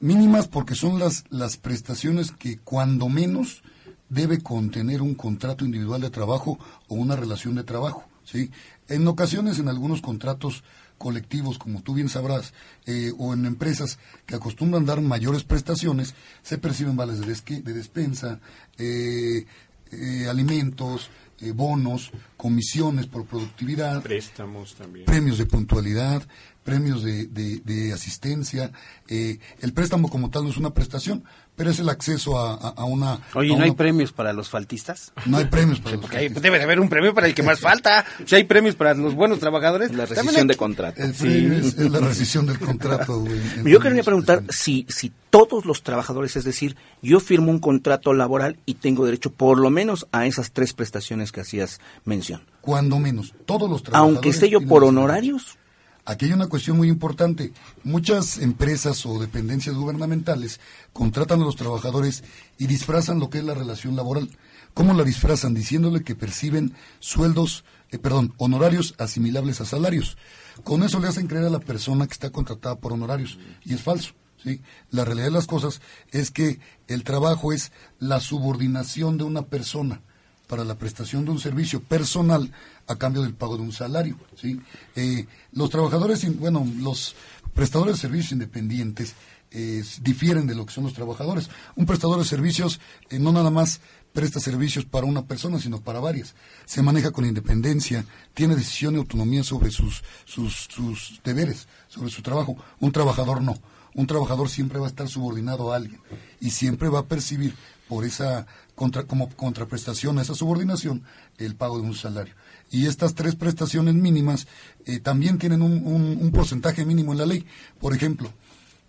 [0.00, 3.62] Mínimas porque son las, las prestaciones que cuando menos
[4.10, 8.04] debe contener un contrato individual de trabajo o una relación de trabajo.
[8.24, 8.50] ¿sí?
[8.88, 10.62] En ocasiones, en algunos contratos
[11.00, 12.52] colectivos, como tú bien sabrás,
[12.84, 18.38] eh, o en empresas que acostumbran dar mayores prestaciones, se perciben vales de, de despensa,
[18.76, 19.46] eh,
[19.92, 21.08] eh, alimentos,
[21.54, 26.22] bonos, comisiones por productividad, préstamos también, premios de puntualidad,
[26.62, 28.70] premios de, de, asistencia.
[29.08, 31.24] el préstamo como tal no es una prestación,
[31.60, 33.18] pero es el acceso a, una...
[33.34, 35.12] Oye, ¿no hay premios para los faltistas?
[35.26, 36.42] No hay premios para los faltistas.
[36.42, 38.02] Debe de haber un premio para el que más falta.
[38.24, 39.94] Si hay premios para los buenos trabajadores...
[39.94, 41.02] La rescisión de contrato.
[41.12, 41.50] sí.
[41.52, 43.26] es, la rescisión del contrato.
[43.62, 48.56] yo quería preguntar si, si todos los trabajadores, es decir, yo firmo un contrato laboral
[48.64, 52.40] y tengo derecho por lo menos a esas tres prestaciones que hacías mención.
[52.62, 54.14] Cuando menos, todos los trabajadores...
[54.14, 55.58] Aunque esté yo por honorarios.
[56.04, 57.52] Aquí hay una cuestión muy importante.
[57.84, 60.60] Muchas empresas o dependencias gubernamentales
[60.92, 62.24] contratan a los trabajadores
[62.58, 64.30] y disfrazan lo que es la relación laboral.
[64.74, 65.54] ¿Cómo la disfrazan?
[65.54, 70.16] Diciéndole que perciben sueldos, eh, perdón, honorarios asimilables a salarios.
[70.64, 73.38] Con eso le hacen creer a la persona que está contratada por honorarios.
[73.64, 74.12] Y es falso.
[74.42, 74.62] ¿sí?
[74.90, 80.02] La realidad de las cosas es que el trabajo es la subordinación de una persona
[80.50, 82.50] para la prestación de un servicio personal
[82.88, 84.18] a cambio del pago de un salario.
[84.34, 84.60] ¿sí?
[84.96, 87.14] Eh, los trabajadores, bueno, los
[87.54, 89.14] prestadores de servicios independientes
[89.52, 91.48] eh, difieren de lo que son los trabajadores.
[91.76, 93.80] Un prestador de servicios eh, no nada más
[94.12, 96.34] presta servicios para una persona, sino para varias.
[96.66, 102.22] Se maneja con independencia, tiene decisión y autonomía sobre sus, sus, sus deberes, sobre su
[102.22, 102.56] trabajo.
[102.80, 103.56] Un trabajador no.
[103.94, 106.00] Un trabajador siempre va a estar subordinado a alguien
[106.40, 107.54] y siempre va a percibir
[107.88, 108.46] por esa
[108.80, 111.02] contra, como contraprestación a esa subordinación
[111.36, 112.34] el pago de un salario.
[112.70, 114.46] Y estas tres prestaciones mínimas
[114.86, 117.44] eh, también tienen un, porcentaje mínimo en la ley.
[117.78, 118.32] Por ejemplo,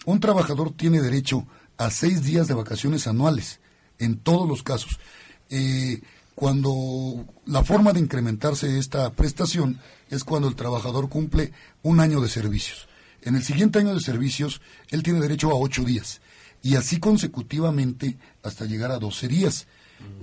[0.06, 1.46] un trabajador tiene derecho
[1.78, 3.60] a seis días de vacaciones anuales,
[4.00, 4.98] en todos los casos.
[5.50, 6.02] Eh,
[6.36, 9.78] cuando la forma de incrementarse esta prestación
[10.10, 11.52] es cuando el trabajador cumple
[11.84, 12.88] un año de servicios.
[13.24, 16.22] En el siguiente año de servicios, él tiene derecho a ocho días
[16.64, 19.68] y así consecutivamente hasta llegar a doce días.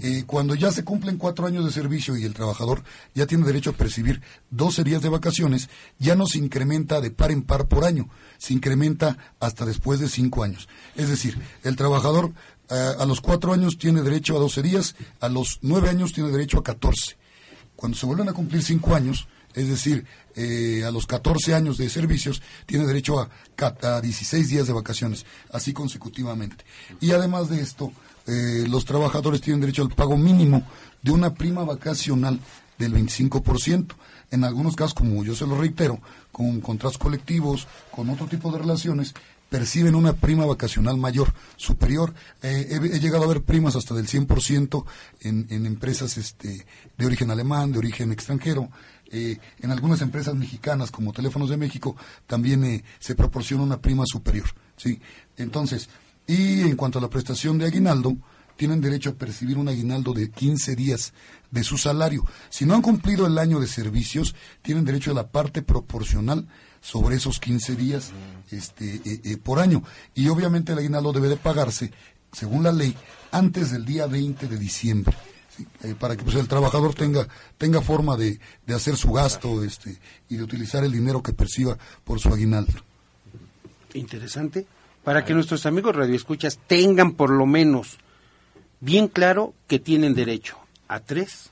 [0.01, 3.71] Eh, cuando ya se cumplen cuatro años de servicio y el trabajador ya tiene derecho
[3.71, 7.85] a percibir doce días de vacaciones, ya no se incrementa de par en par por
[7.85, 10.69] año, se incrementa hasta después de cinco años.
[10.95, 12.33] Es decir, el trabajador
[12.71, 16.31] eh, a los cuatro años tiene derecho a doce días, a los nueve años tiene
[16.31, 17.17] derecho a catorce.
[17.75, 20.05] Cuando se vuelven a cumplir cinco años, es decir,
[20.37, 23.29] eh, a los 14 años de servicios, tiene derecho a,
[23.83, 26.65] a 16 días de vacaciones, así consecutivamente.
[27.01, 27.93] Y además de esto,
[28.29, 30.63] eh, los trabajadores tienen derecho al pago mínimo
[31.03, 32.39] de una prima vacacional
[32.77, 33.95] del 25%.
[34.31, 35.99] En algunos casos, como yo se lo reitero,
[36.31, 39.15] con contratos colectivos, con otro tipo de relaciones,
[39.49, 42.13] perciben una prima vacacional mayor, superior.
[42.43, 44.85] Eh, he, llegado a ver primas hasta del 100%
[45.23, 46.67] en, en empresas este,
[46.99, 48.69] de origen alemán, de origen extranjero.
[49.11, 54.49] Eh, en algunas empresas mexicanas, como Teléfonos de México, también se proporciona una prima superior.
[54.77, 55.01] ¿sí?
[55.39, 55.89] Entonces,
[56.29, 58.15] y en cuanto a la prestación de aguinaldo,
[58.57, 61.15] tienen derecho a percibir un aguinaldo de 15 días
[61.51, 62.25] de su salario.
[62.51, 66.47] Si no han cumplido el año de servicios, tienen derecho a la parte proporcional
[66.83, 68.11] sobre esos 15 días
[68.51, 69.83] este, eh, eh, por año.
[70.15, 71.93] Y obviamente el aguinaldo debe de pagarse,
[72.31, 72.95] según la ley,
[73.31, 75.17] antes del día 20 de diciembre.
[75.83, 77.27] Eh, para que pues, el trabajador tenga,
[77.57, 79.99] tenga forma de, de hacer su gasto este,
[80.29, 82.75] y de utilizar el dinero que perciba por su aguinaldo.
[83.95, 84.67] Interesante
[85.09, 87.97] para que nuestros amigos radioescuchas tengan por lo menos
[88.81, 91.49] bien claro que tienen derecho a tres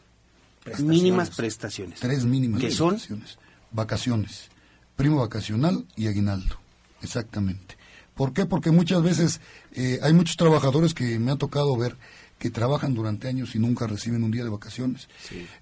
[0.81, 1.99] mínimas prestaciones.
[2.01, 3.39] Tres mínimas que son prestaciones.
[3.71, 4.49] Vacaciones,
[4.95, 6.57] primo vacacional y aguinaldo.
[7.03, 7.77] Exactamente.
[8.15, 8.45] ¿Por qué?
[8.45, 9.41] Porque muchas veces
[9.73, 11.97] eh, hay muchos trabajadores que me ha tocado ver
[12.39, 15.09] que trabajan durante años y nunca reciben un día de vacaciones.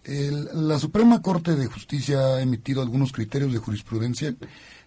[0.03, 4.35] El- la Suprema Corte de Justicia ha emitido algunos criterios de jurisprudencia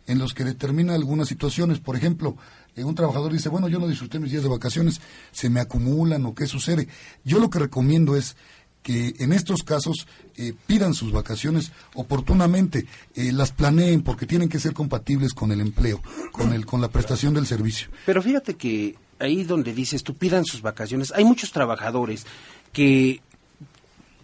[0.08, 1.80] en los que determina algunas situaciones.
[1.80, 2.38] Por ejemplo,
[2.76, 5.01] eh, un trabajador dice, bueno, yo no disfruté mis días de vacaciones,
[5.32, 6.88] se me acumulan o qué sucede.
[7.24, 8.36] Yo lo que recomiendo es
[8.82, 12.86] que en estos casos eh, pidan sus vacaciones oportunamente,
[13.16, 16.01] eh, las planeen porque tienen que ser compatibles con el empleo,
[16.32, 17.89] con el con la prestación del servicio.
[18.05, 22.26] Pero fíjate que ahí donde dices tú pidan sus vacaciones, hay muchos trabajadores
[22.72, 23.20] que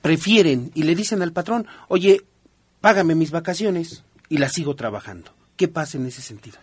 [0.02, 2.22] prefieren y le dicen al patrón, oye,
[2.80, 5.32] págame mis vacaciones y las sigo trabajando.
[5.56, 6.58] ¿Qué pasa en ese sentido?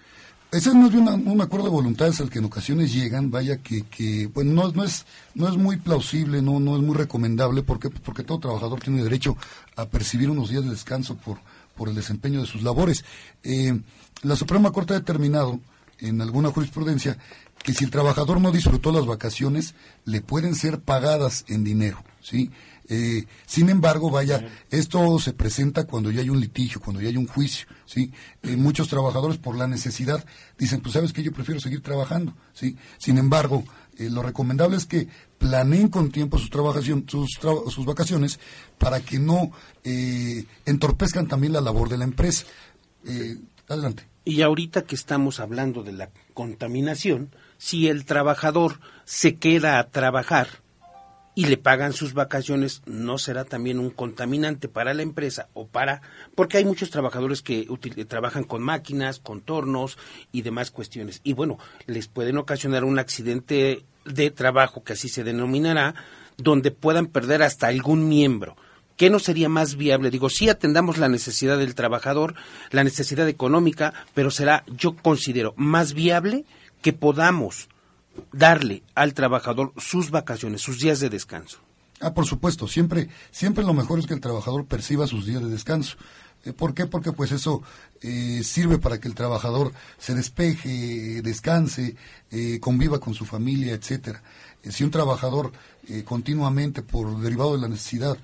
[0.53, 3.82] Ese es más bien un acuerdo de voluntades al que en ocasiones llegan, vaya que,
[3.82, 7.88] que bueno, no, no es no es muy plausible, no no es muy recomendable, porque
[7.88, 9.36] porque todo trabajador tiene derecho
[9.76, 11.38] a percibir unos días de descanso por
[11.76, 13.05] por el desempeño de sus labores.
[13.45, 13.80] Eh,
[14.22, 15.61] la Suprema Corte ha determinado
[16.01, 17.16] en alguna jurisprudencia
[17.62, 19.74] que si el trabajador no disfrutó las vacaciones,
[20.05, 22.51] le pueden ser pagadas en dinero, ¿sí?
[22.93, 27.16] Eh, sin embargo, vaya, esto se presenta cuando ya hay un litigio, cuando ya hay
[27.16, 28.12] un juicio, ¿sí?
[28.43, 30.24] Eh, muchos trabajadores por la necesidad
[30.59, 32.76] dicen, pues sabes que yo prefiero seguir trabajando, ¿sí?
[32.99, 33.62] Sin embargo,
[33.97, 35.07] eh, lo recomendable es que
[35.38, 38.41] planeen con tiempo sus, sus, tra- sus vacaciones
[38.76, 39.53] para que no
[39.84, 42.45] eh, entorpezcan también la labor de la empresa.
[43.68, 44.09] Adelante.
[44.24, 50.49] Y ahorita que estamos hablando de la contaminación, si el trabajador se queda a trabajar
[51.41, 56.03] y le pagan sus vacaciones, ¿no será también un contaminante para la empresa o para...?
[56.34, 59.97] Porque hay muchos trabajadores que util- trabajan con máquinas, con tornos
[60.32, 61.22] y demás cuestiones.
[61.24, 65.95] Y bueno, les pueden ocasionar un accidente de trabajo, que así se denominará,
[66.36, 68.55] donde puedan perder hasta algún miembro.
[68.99, 70.11] ¿Qué no sería más viable?
[70.11, 72.34] Digo, sí atendamos la necesidad del trabajador,
[72.70, 76.45] la necesidad económica, pero será, yo considero, más viable
[76.82, 77.70] que podamos
[78.33, 81.59] darle al trabajador sus vacaciones, sus días de descanso.
[82.01, 85.51] Ah, por supuesto, siempre, siempre lo mejor es que el trabajador perciba sus días de
[85.51, 85.97] descanso.
[86.45, 86.87] Eh, ¿Por qué?
[86.87, 87.63] Porque pues eso
[88.01, 91.97] eh, sirve para que el trabajador se despeje, descanse,
[92.31, 94.23] eh, conviva con su familia, etcétera.
[94.63, 95.53] Eh, si un trabajador
[96.05, 98.17] continuamente, por derivado de la necesidad,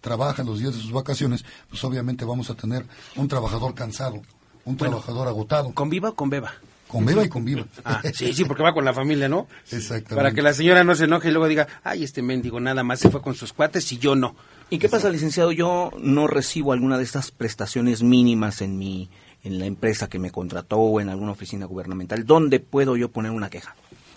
[0.00, 2.86] trabaja los días de sus vacaciones, pues obviamente vamos a tener
[3.16, 4.22] un trabajador cansado,
[4.64, 5.74] un trabajador agotado.
[5.74, 6.54] ¿Con viva o con beba?
[6.88, 7.66] Con beba y con viva.
[7.84, 9.46] Ah, sí, sí, porque va con la familia, ¿no?
[9.70, 10.14] Exactamente.
[10.14, 12.98] Para que la señora no se enoje y luego diga, ay, este mendigo nada más
[12.98, 14.34] se fue con sus cuates y yo no.
[14.70, 15.52] ¿Y qué pasa, licenciado?
[15.52, 19.10] Yo no recibo alguna de estas prestaciones mínimas en mi
[19.44, 22.26] en la empresa que me contrató o en alguna oficina gubernamental.
[22.26, 23.76] ¿Dónde puedo yo poner una queja?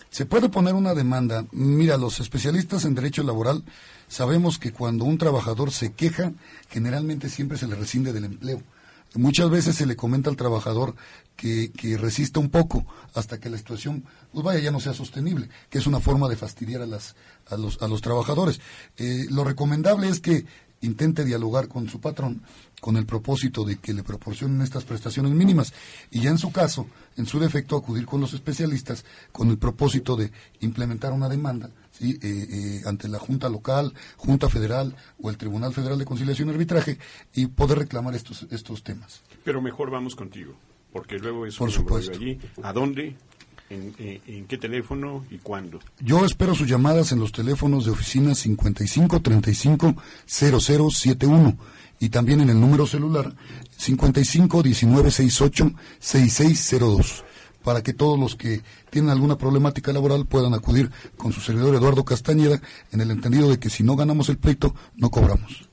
[0.10, 1.46] Se puede poner una demanda.
[1.52, 3.64] Mira, los especialistas en derecho laboral
[4.08, 6.34] sabemos que cuando un trabajador se queja,
[6.70, 8.62] generalmente siempre se le rescinde del empleo.
[9.16, 10.96] Muchas veces se le comenta al trabajador
[11.42, 12.86] que, resista un poco
[13.16, 16.36] hasta que la situación, pues vaya, ya no sea sostenible, que es una forma de
[16.36, 17.16] fastidiar a, las,
[17.48, 18.62] a, los, a los trabajadores.
[18.98, 20.46] Eh, lo recomendable es que
[20.82, 22.42] intente dialogar con su patrón
[22.80, 25.72] con el propósito de que le proporcionen estas prestaciones mínimas
[26.10, 30.16] y ya en su caso, en su defecto, acudir con los especialistas con el propósito
[30.16, 30.32] de
[30.62, 32.18] implementar una demanda ¿sí?
[32.22, 36.52] Eh, eh, ante la Junta Local, Junta Federal o el Tribunal Federal de Conciliación y
[36.54, 36.98] Arbitraje
[37.36, 39.22] y poder reclamar estos, estos temas.
[39.44, 40.56] Pero mejor vamos contigo,
[40.92, 42.12] porque luego es Por supuesto.
[42.14, 42.38] allí.
[42.64, 43.16] ¿A dónde?
[43.70, 45.80] ¿En, en- en qué teléfono y cuándo?
[46.02, 51.58] Yo espero sus llamadas en los teléfonos de oficina 55 35 0071
[52.00, 53.34] y también en el número celular
[53.78, 57.24] 55 19 68 6602
[57.64, 62.04] para que todos los que tienen alguna problemática laboral puedan acudir con su servidor Eduardo
[62.04, 62.60] Castañeda
[62.92, 65.70] en el entendido de que si no ganamos el pleito no cobramos.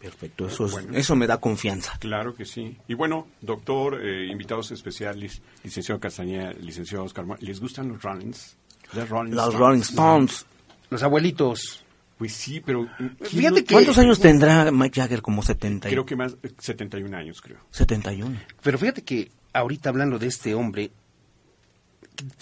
[0.00, 1.98] Perfecto, eso, es- eso me da confianza.
[2.00, 2.76] Claro que sí.
[2.88, 8.56] Y bueno, doctor, eh, invitados especiales, licenciado Castañeda, licenciado Oscar, ¿les gustan los Rollins?
[8.94, 9.58] Los Rolling Los Stones.
[9.60, 10.46] Rolling Stones.
[10.88, 11.84] Los abuelitos.
[12.18, 12.88] Pues sí, pero...
[13.22, 15.22] Fíjate que- ¿Cuántos años tendrá Mike Jagger?
[15.22, 17.58] Como 70 y- Creo que más, eh, 71 años, creo.
[17.70, 18.38] 71.
[18.62, 20.90] Pero fíjate que ahorita hablando de este hombre,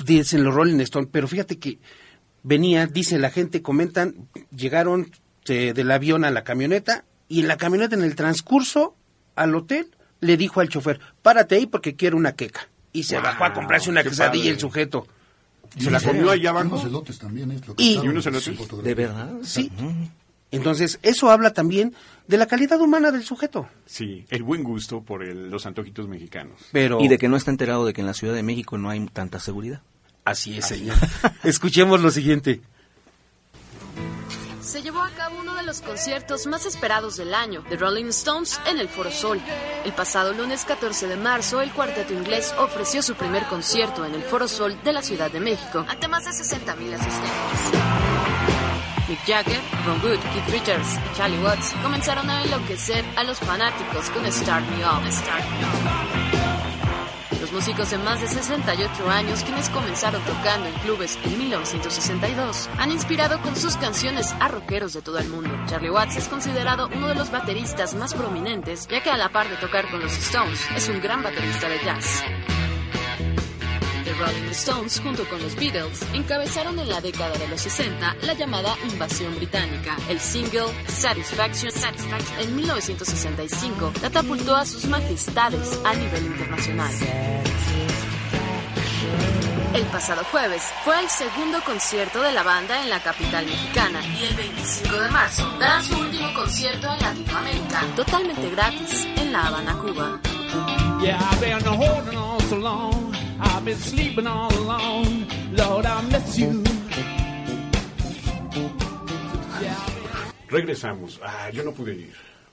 [0.04, 1.78] dicen los Rolling Stone, pero fíjate que
[2.42, 4.14] venía, dice la gente, comentan,
[4.54, 5.10] llegaron
[5.48, 8.96] eh, del avión a la camioneta y en la camioneta en el transcurso
[9.36, 12.68] al hotel le dijo al chofer, párate ahí porque quiero una queca.
[12.92, 14.50] Y se Wow, bajó a comprarse una quesadilla padre.
[14.54, 15.06] el sujeto.
[15.76, 16.86] ¿Y se la comió allá Unos abajo?
[16.88, 18.56] elotes también, es lo que Y- ¿Y unos elotes?
[18.56, 18.82] fotografía.
[18.88, 19.30] ¿De verdad?
[19.42, 19.70] Sí.
[20.50, 21.94] Entonces, eso habla también
[22.26, 23.68] de la calidad humana del sujeto.
[23.84, 26.58] Sí, el buen gusto por el- los antojitos mexicanos.
[26.72, 28.88] Pero Y de que no está enterado de que en la Ciudad de México no
[28.88, 29.82] hay tanta seguridad.
[30.24, 30.96] así es, señor.
[31.44, 32.60] Escuchemos lo siguiente.
[34.68, 38.60] Se llevó a cabo uno de los conciertos más esperados del año, The Rolling Stones,
[38.66, 39.40] en el Foro Sol.
[39.86, 44.22] El pasado lunes 14 de marzo, el cuarteto inglés ofreció su primer concierto en el
[44.22, 47.08] Foro Sol de la Ciudad de México, ante más de 60.000 asistentes.
[49.08, 54.10] Mick Jagger, Ron Wood, Keith Richards y Charlie Watts comenzaron a enloquecer a los fanáticos
[54.10, 55.10] con Start Me Up.
[55.10, 56.17] Start Me Up.
[57.48, 62.90] Los músicos de más de 68 años, quienes comenzaron tocando en clubes en 1962, han
[62.90, 65.48] inspirado con sus canciones a rockeros de todo el mundo.
[65.66, 69.48] Charlie Watts es considerado uno de los bateristas más prominentes, ya que a la par
[69.48, 72.22] de tocar con los Stones, es un gran baterista de jazz.
[74.08, 78.32] The Rolling Stones, junto con los Beatles, encabezaron en la década de los 60 la
[78.32, 79.98] llamada invasión británica.
[80.08, 86.90] El single Satisfaction, Satisfaction en 1965 catapultó a sus majestades a nivel internacional.
[89.74, 94.24] El pasado jueves fue el segundo concierto de la banda en la capital mexicana y
[94.24, 99.76] el 25 de marzo darán su último concierto en Latinoamérica, totalmente gratis, en La Habana,
[99.76, 100.18] Cuba.
[103.40, 105.26] I've been on sleeping all alone.
[105.52, 106.62] Lord, I miss you.
[110.48, 111.20] Regresamos.
[111.22, 112.12] Ah, yo no pude ir.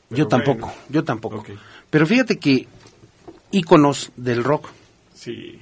[0.10, 0.82] Yo tampoco, bueno.
[0.90, 1.44] yo tampoco.
[1.90, 2.68] Pero fíjate que
[3.52, 4.70] íconos del rock,
[5.14, 5.60] Sí.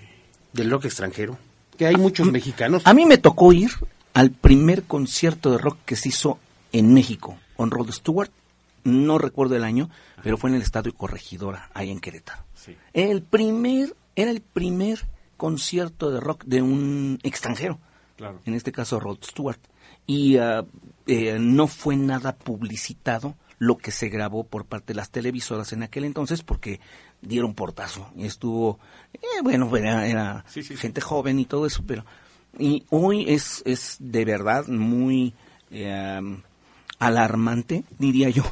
[0.51, 1.38] del rock extranjero,
[1.78, 2.82] que hay muchos mexicanos.
[2.86, 3.71] A mí me tocó ir
[4.13, 6.39] al primer concierto de rock que se hizo
[6.71, 8.32] en México, con Rod Stewart.
[8.84, 9.89] No recuerdo el año,
[10.24, 12.43] pero fue en el Estadio Corregidora, ahí en Querétaro.
[12.55, 12.76] Sí.
[12.93, 15.05] El primer, era el primer
[15.43, 17.77] concierto de rock de un extranjero.
[18.15, 18.39] Claro.
[18.45, 19.59] En este caso, Rod Stewart.
[20.07, 20.63] Y ah,
[21.05, 25.83] eh, no fue nada publicitado lo que se grabó por parte de las televisoras en
[25.83, 26.79] aquel entonces porque
[27.21, 28.09] dieron portazo.
[28.15, 28.79] Y estuvo,
[29.15, 30.77] eh, bueno, era, era Sí, sí, sí.
[30.77, 32.05] gente joven y todo eso, pero...
[32.57, 35.33] Y hoy es, es de verdad muy
[35.71, 36.21] eh,
[36.99, 38.43] alarmante, diría yo,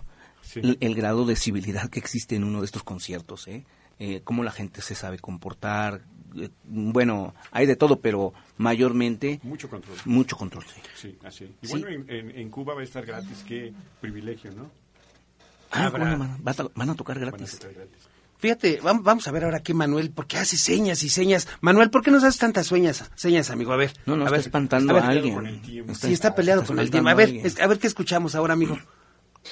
[0.55, 3.63] el grado de civilidad que existe en uno de estos conciertos, ¿eh?
[4.03, 6.01] Eh, cómo la gente se sabe comportar.
[6.37, 9.97] Eh, bueno, hay de todo, pero mayormente Mucho control.
[10.05, 10.63] mucho control.
[10.65, 10.81] sí.
[10.95, 11.55] Sí, así.
[11.61, 11.71] Y Sí.
[11.73, 13.43] bueno, en, en- en Cuba va a estar gratis.
[13.47, 14.69] Qué privilegio, ¿no?
[15.71, 17.59] Ah, Habrá- bueno, van, a, van a tocar Van a gratis.
[18.39, 21.47] Fíjate, vam- vamos a ver ahora qué Manuel, porque hace señas y señas.
[21.61, 23.71] Manuel, ¿por qué nos haces tantas sueñas, señas, amigo?
[23.71, 23.93] A ver.
[24.07, 25.03] No, no, a está ver, espantando a ver.
[25.03, 25.35] a alguien.
[25.35, 25.93] con el tiempo.
[25.93, 27.07] Sí, está peleado con el tiempo.
[27.09, 28.77] A ver, a ver qué escuchamos ahora, amigo.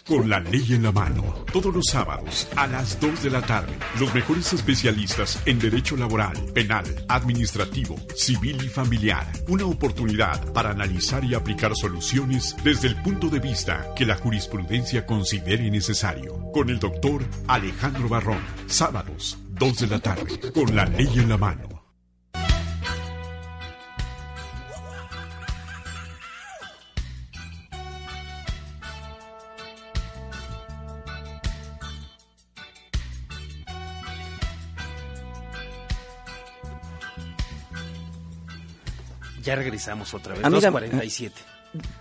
[0.08, 3.74] Con la ley en la mano, todos los sábados a las 2 de la tarde,
[4.00, 9.28] los mejores especialistas en derecho laboral, penal, administrativo, civil y familiar.
[9.48, 15.06] Una oportunidad para analizar y aplicar soluciones desde el punto de vista que la jurisprudencia
[15.06, 16.52] considere necesario.
[16.52, 21.38] Con el doctor Alejandro Barrón, sábados, 2 de la tarde, con la ley en la
[21.38, 21.79] mano.
[39.50, 40.46] Ya regresamos otra vez.
[40.46, 41.42] Amiga, 247.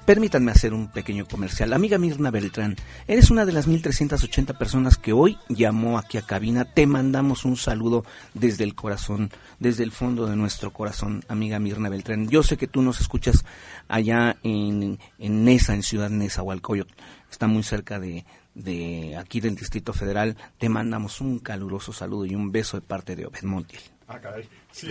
[0.05, 1.73] Permítanme hacer un pequeño comercial.
[1.73, 2.77] Amiga Mirna Beltrán,
[3.07, 6.67] eres una de las 1380 personas que hoy llamó aquí a cabina.
[6.67, 9.31] Te mandamos un saludo desde el corazón,
[9.61, 12.29] desde el fondo de nuestro corazón, amiga Mirna Beltrán.
[12.29, 13.47] Yo sé que tú nos escuchas
[13.89, 16.93] allá en, en Nesa, en Ciudad Nezahualcóyotl.
[17.31, 20.37] Está muy cerca de, de aquí del Distrito Federal.
[20.59, 23.81] Te mandamos un caluroso saludo y un beso de parte de Obed Montiel.
[24.09, 24.49] Ah, caray.
[24.73, 24.89] Sí.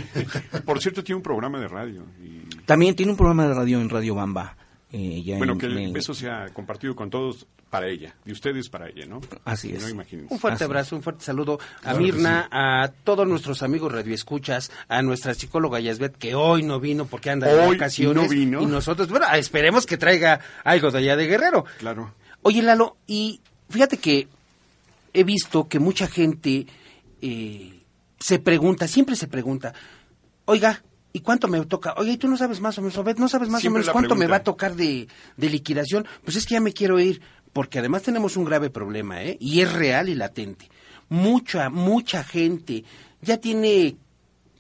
[0.65, 2.05] Por cierto, tiene un programa de radio.
[2.23, 4.55] y- También tiene un programa de radio en Radio Bamba.
[4.89, 8.15] eh, ya Bueno, en- que el en- beso sea compartido con todos para ella.
[8.23, 9.19] De ustedes para ella, ¿no?
[9.43, 9.83] Así es.
[9.83, 10.33] No imagínense.
[10.33, 10.63] Un fuerte Así.
[10.63, 15.81] abrazo, un fuerte saludo a Claro Mirna, a todos nuestros amigos radioescuchas, a nuestra psicóloga
[15.81, 18.23] Yasbet, que hoy no vino porque anda de Hoy vacaciones.
[18.23, 18.61] no vino.
[18.61, 21.65] Y nosotros, bueno, esperemos que traiga algo de allá de Guerrero.
[21.79, 22.13] Claro.
[22.43, 24.29] Oye, Lalo, y fíjate que
[25.13, 26.65] he visto que mucha gente
[27.21, 27.76] eh,
[28.19, 29.73] se pregunta, siempre se pregunta,
[30.45, 31.93] oiga, ¿y cuánto me toca?
[31.97, 34.15] Oye, ¿y tú no sabes más o menos, no sabes más Siempre o menos cuánto
[34.15, 36.05] me va a tocar de, de liquidación?
[36.23, 37.21] Pues es que ya me quiero ir,
[37.53, 39.37] porque además tenemos un grave problema, ¿eh?
[39.39, 40.69] Y es real y latente.
[41.09, 42.83] Mucha, mucha gente
[43.21, 43.97] ya tiene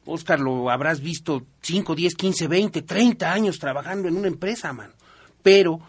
[0.07, 4.91] Oscar, lo habrás visto 5, 10, 15, 20, 30 años trabajando en una empresa, man.
[5.43, 5.79] Pero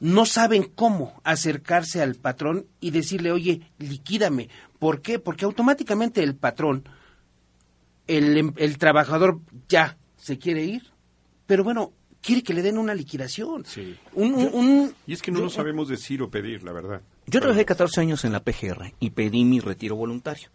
[0.00, 4.48] no saben cómo acercarse al patrón y decirle, oye, liquídame.
[4.78, 5.18] ¿Por qué?
[5.18, 6.88] Porque automáticamente el patrón,
[8.16, 10.82] el, em- el trabajador ya se quiere ir,
[11.46, 13.64] pero bueno, quiere que le den una liquidación.
[13.66, 13.96] Sí.
[14.14, 17.00] Un- un- un- Y es que no lo sabemos decir o pedir, la verdad.
[17.26, 20.48] Yo trabajé 14 años en la PGR y pedí mi retiro voluntario.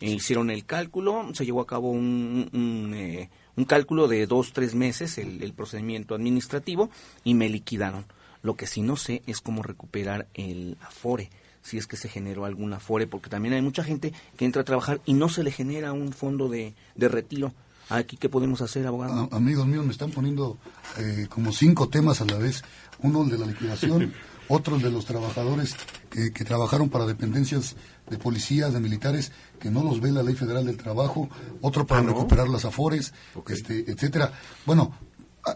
[0.00, 4.52] E hicieron el cálculo, se llevó a cabo un, un, eh, un cálculo de dos,
[4.52, 6.90] tres meses, el, el procedimiento administrativo,
[7.22, 8.04] y me liquidaron.
[8.42, 11.30] Lo que sí no sé es cómo recuperar el afore,
[11.64, 14.64] si es que se generó algún afore, porque también hay mucha gente que entra a
[14.64, 17.52] trabajar y no se le genera un fondo de, de retiro.
[17.88, 19.28] Aquí, ¿qué podemos hacer, abogado?
[19.32, 20.56] A- amigos míos, me están poniendo
[20.98, 22.62] eh, como cinco temas a la vez.
[23.00, 24.12] Uno el de la liquidación,
[24.48, 25.74] otro el de los trabajadores
[26.10, 27.76] que, que trabajaron para dependencias
[28.08, 31.28] de policías, de militares, que no los ve la Ley Federal del Trabajo,
[31.62, 32.08] otro para Ah, ¿no?
[32.10, 33.12] recuperar las afores,
[33.48, 34.32] este, etcétera.
[34.66, 35.06] Bueno, ah,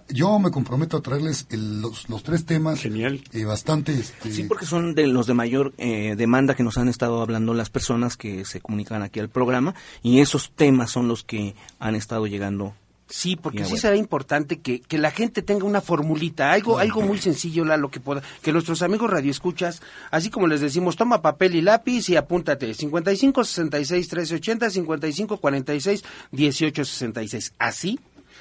[0.09, 2.81] yo me comprometo a traerles el- los, los tres temas.
[2.81, 3.23] Genial.
[3.33, 3.93] eh, bastante...
[3.93, 7.55] Este, Sí, porque son de los de mayor eh, demanda que nos han estado hablando
[7.55, 11.95] las personas que se comunican aquí al programa y esos temas son los que han
[11.95, 12.75] estado llegando.
[13.11, 17.17] Sí, porque sí será importante que, que la gente tenga una formulita, algo, algo muy
[17.17, 19.81] sencillo, lo que pueda, que nuestros amigos radioescuchas,
[20.11, 25.39] así como les decimos, toma papel y lápiz y apúntate, 55 66 13 80, 55
[25.39, 27.55] 46 18 66.
[27.59, 27.99] Así,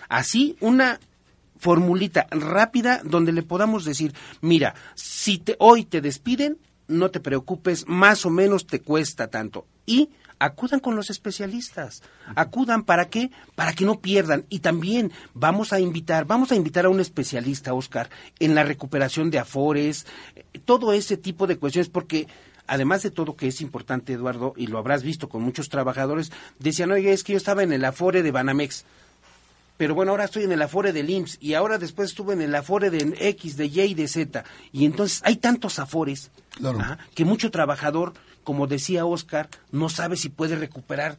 [0.10, 1.00] así una
[1.58, 7.88] formulita rápida donde le podamos decir, mira, si te, hoy te despiden, no te preocupes,
[7.88, 9.66] más o menos te cuesta tanto.
[9.86, 12.02] Y acudan con los especialistas.
[12.36, 13.32] Acudan para qué?
[13.56, 14.46] Para que no pierdan.
[14.50, 19.32] Y también vamos a invitar, vamos a invitar a un especialista, Oscar, en la recuperación
[19.32, 20.06] de afores,
[20.36, 22.28] eh, todo ese tipo de cuestiones, porque
[22.68, 26.92] además de todo que es importante, Eduardo, y lo habrás visto con muchos trabajadores, decían,
[26.92, 28.86] oye, es que yo estaba en el afore de Banamex
[29.78, 32.54] pero bueno, ahora estoy en el Afore del IMSS y ahora después estuve en el
[32.56, 34.44] Afore de X, de Y y de Z.
[34.72, 36.80] Y entonces hay tantos Afores Claro.
[37.14, 38.14] que mucho trabajador,
[38.44, 41.18] como decía Oscar, no sabe si puede recuperar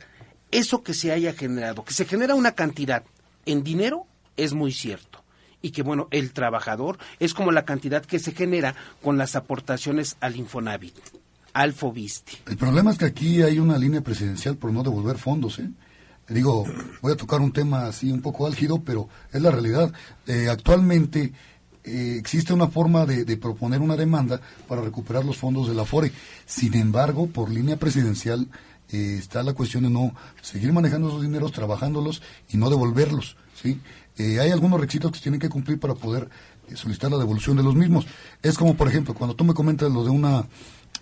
[0.50, 1.84] eso que se haya generado.
[1.84, 3.04] Que se genera una cantidad
[3.46, 4.06] en dinero
[4.36, 5.22] es muy cierto.
[5.62, 10.16] Y que bueno, el trabajador es como la cantidad que se genera con las aportaciones
[10.20, 10.94] al Infonavit,
[11.52, 12.32] al Fobiste.
[12.46, 15.68] El problema es que aquí hay una línea presidencial por no devolver fondos, ¿eh?
[16.28, 16.64] Digo,
[17.00, 19.92] voy a tocar un tema así un poco álgido, pero es la realidad.
[20.26, 21.32] Eh, actualmente
[21.84, 25.84] eh, existe una forma de, de proponer una demanda para recuperar los fondos de la
[25.84, 26.12] FORE.
[26.44, 28.48] Sin embargo, por línea presidencial
[28.90, 33.80] eh, está la cuestión de no seguir manejando esos dineros, trabajándolos y no devolverlos, ¿sí?
[34.16, 36.28] Eh, hay algunos requisitos que se tienen que cumplir para poder
[36.74, 38.06] solicitar la devolución de los mismos.
[38.42, 40.46] Es como, por ejemplo, cuando tú me comentas lo de una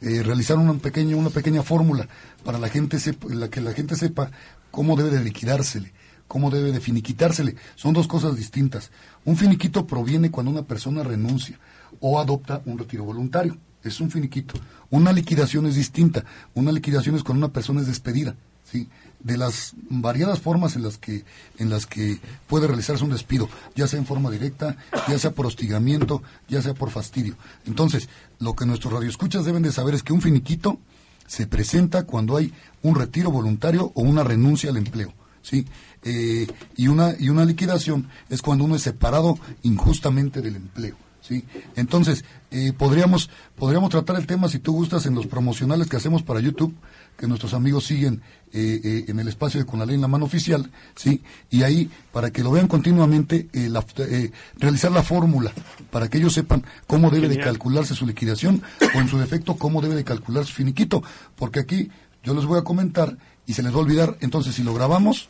[0.03, 2.07] eh, realizar una pequeña una pequeña fórmula
[2.45, 4.31] para la gente sepa, la que la gente sepa
[4.77, 5.91] cómo debe de liquidársele,
[6.29, 7.57] cómo debe de finiquitársele.
[7.77, 8.91] Son dos cosas distintas.
[9.25, 11.59] Un finiquito proviene cuando una persona renuncia
[11.99, 13.57] o adopta un retiro voluntario.
[13.83, 14.61] Es un finiquito.
[14.91, 16.27] Una liquidación es distinta.
[16.53, 18.37] Una liquidación es cuando una persona es despedida.
[18.71, 18.87] ¿sí?
[19.19, 21.25] De las variadas formas en las que
[21.57, 24.77] en las que puede realizarse un despido, ya sea en forma directa,
[25.09, 27.35] ya sea por hostigamiento, ya sea por fastidio.
[27.65, 28.11] Entonces,
[28.41, 30.79] lo que nuestros radioescuchas deben de saber es que un finiquito
[31.27, 32.53] se presenta cuando hay
[32.83, 35.13] un retiro voluntario o una renuncia al empleo,
[35.43, 35.67] ¿sí?
[36.03, 36.47] Eh,
[36.77, 41.45] y una y una liquidación es cuando uno es separado injustamente del empleo, ¿sí?
[41.75, 46.23] Entonces, eh, podríamos, podríamos tratar el tema, si tú gustas, en los promocionales que hacemos
[46.23, 46.75] para YouTube,
[47.17, 50.09] que nuestros amigos siguen eh, eh, en el espacio de Con la Ley en la
[50.09, 51.23] Mano Oficial, ¿sí?
[51.51, 55.53] Y ahí, para que lo vean continuamente, eh, la- eh, realizar la fórmula,
[55.91, 58.63] para que ellos sepan cómo debe de calcularse su liquidación,
[58.95, 61.03] o en su defecto, cómo debe de calcular su finiquito,
[61.37, 61.91] porque aquí
[62.23, 65.29] yo les voy a comentar y se les va a olvidar, entonces si lo grabamos,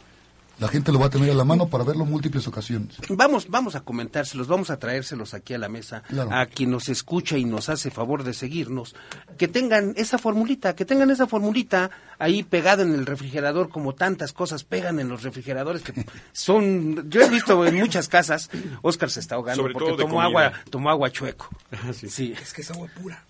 [0.58, 2.96] la gente lo va a tener a la mano para verlo en múltiples ocasiones.
[3.10, 6.30] Vamos, vamos a comentárselos, vamos a traérselos aquí a la mesa, Claro.
[6.32, 8.94] a quien nos escucha y nos hace favor de seguirnos,
[9.36, 14.32] que tengan esa formulita, que tengan esa formulita ahí pegada en el refrigerador, como tantas
[14.32, 15.92] cosas pegan en los refrigeradores que
[16.32, 18.48] son, yo he visto en muchas casas,
[18.82, 21.48] Oscar se está ahogando Sobre porque tomó agua, tomó agua chueco.
[21.92, 22.08] sí.
[22.08, 23.22] Sí, Es que es agua pura.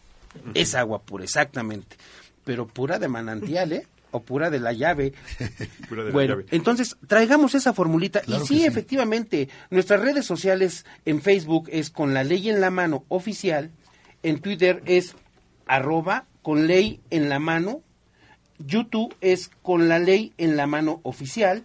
[0.54, 1.96] es agua pura, exactamente,
[2.44, 3.86] pero pura de manantial, ¿eh?
[4.16, 5.12] O pura de la llave.
[5.88, 6.46] Pura de la bueno, llave.
[6.50, 8.20] entonces traigamos esa formulita.
[8.20, 8.64] Claro y sí, sí.
[8.64, 13.70] efectivamente, nuestras redes sociales en Facebook es con la ley en la mano oficial,
[14.22, 15.14] en Twitter es
[15.66, 17.82] arroba con ley en la mano,
[18.58, 21.64] YouTube es con la ley en la mano oficial,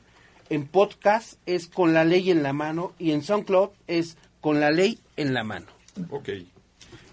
[0.49, 4.71] en podcast es con la ley en la mano y en SoundCloud es con la
[4.71, 5.67] ley en la mano.
[6.09, 6.29] Ok.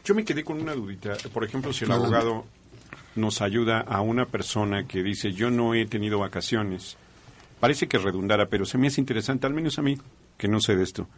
[0.05, 1.17] Yo me quedé con una dudita.
[1.33, 2.47] Por ejemplo, si el abogado
[3.19, 6.97] nos ayuda a una persona que dice, yo no he tenido vacaciones,
[7.61, 9.99] parece que redundara, pero se me hace interesante, al menos a mí,
[10.37, 11.09] que no sé de esto.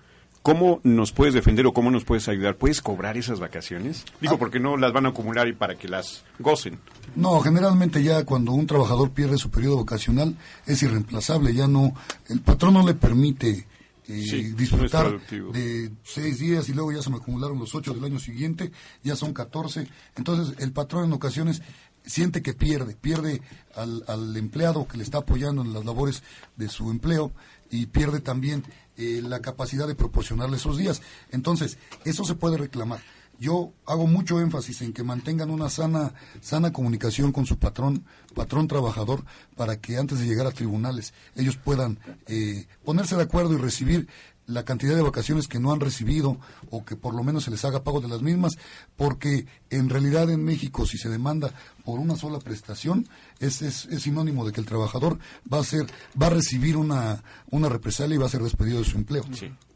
[0.42, 2.56] ¿Cómo nos puedes defender o cómo nos puedes ayudar?
[2.56, 4.06] ¿Puedes cobrar esas vacaciones?
[4.22, 6.78] Digo, porque no las van a acumular y para que las gocen.
[7.14, 10.34] No, generalmente ya cuando un trabajador pierde su periodo vacacional
[10.66, 11.92] es irreemplazable, ya no,
[12.28, 13.66] el patrón no le permite
[14.10, 18.02] eh, Sí, disfrutar de seis días y luego ya se me acumularon los ocho del
[18.02, 18.72] año siguiente,
[19.04, 19.86] ya son catorce,
[20.16, 21.62] entonces el patrón en ocasiones
[22.10, 23.40] siente que pierde, pierde
[23.74, 26.22] al, empleado que le está apoyando en las labores
[26.56, 27.32] de su empleo
[27.70, 28.64] y pierde también
[28.96, 31.00] eh, la capacidad de proporcionarle esos días.
[31.30, 33.00] Entonces, eso se puede reclamar.
[33.38, 38.04] Yo hago mucho énfasis en que mantengan una sana, sana comunicación con su patrón,
[38.34, 39.24] patrón trabajador,
[39.56, 44.08] para que antes de llegar a tribunales ellos puedan eh, ponerse de acuerdo y recibir
[44.50, 46.38] la cantidad de vacaciones que no han recibido
[46.70, 48.58] o que por lo menos se les haga pago de las mismas,
[48.96, 51.52] porque en realidad en México si se demanda
[51.84, 55.18] por una sola prestación es, es, es sinónimo de que el trabajador
[55.52, 55.86] va a ser
[56.20, 59.24] va a recibir una, una represalia y va a ser despedido de su empleo.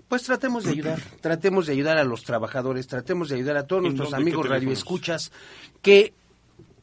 [0.08, 3.84] Pues tratemos de ayudar, tratemos de ayudar a los trabajadores, tratemos de ayudar a todos
[3.84, 5.32] ¿En nuestros amigos radioescuchas
[5.82, 6.12] que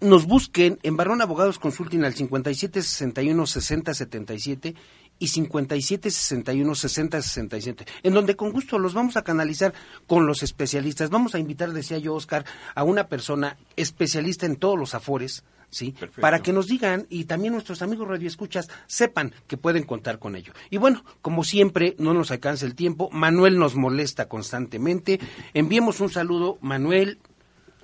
[0.02, 4.76] nos busquen en Barrón Abogados Consulting al 57 61 60 77
[5.22, 9.72] y 57 61 60 67, en donde con gusto los vamos a canalizar
[10.08, 11.10] con los especialistas.
[11.12, 12.44] Vamos a invitar, decía yo, Oscar,
[12.76, 15.92] a una persona especialista en todos los afores, ¿sí?
[15.92, 16.22] Perfecto.
[16.22, 20.54] Para que nos digan y también nuestros amigos radioescuchas sepan que pueden contar con ello.
[20.72, 23.10] Y bueno, como siempre, no nos alcanza el tiempo.
[23.12, 25.20] Manuel nos molesta constantemente.
[25.54, 27.20] Enviemos un saludo, Manuel,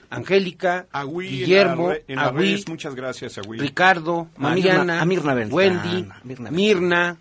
[0.09, 3.39] Angélica, Agüí, Guillermo, en la en muchas gracias.
[3.45, 7.17] Ricardo, A Mirna- Mariana, a Mirna Beltrán, Wendy, a Mirna Mirna,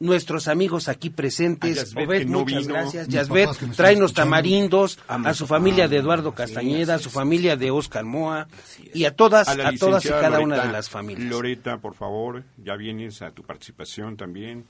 [0.00, 2.74] nuestros amigos aquí presentes, A Yasbet, Obed, que no muchas vino.
[2.74, 7.10] gracias, Yasbet, tráenos tamarindos, A a, mis su familia de Eduardo sí, Castañeda, a su
[7.10, 8.48] familia de Oscar Moa
[8.92, 11.30] y a todas, A todas y cada una de las familias.
[11.30, 14.64] Loreta, por favor, ya vienes a tu participación también.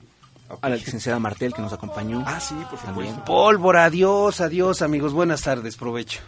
[0.61, 2.23] A la licenciada Martel que nos acompañó.
[2.27, 3.07] Ah, sí, por También.
[3.09, 3.25] supuesto.
[3.25, 6.21] Pólvora, adiós, adiós amigos, buenas tardes, provecho.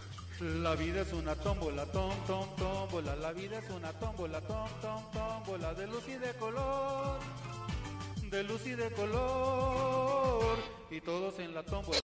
[0.62, 3.16] La vida es una tómbola, tom, tom, tómbola.
[3.18, 5.74] La vida es una tómbola, tom, tom, tómbola.
[5.76, 7.20] De luz y de color,
[8.30, 10.58] de luz y de color.
[10.90, 11.96] Y todos en la tómbola.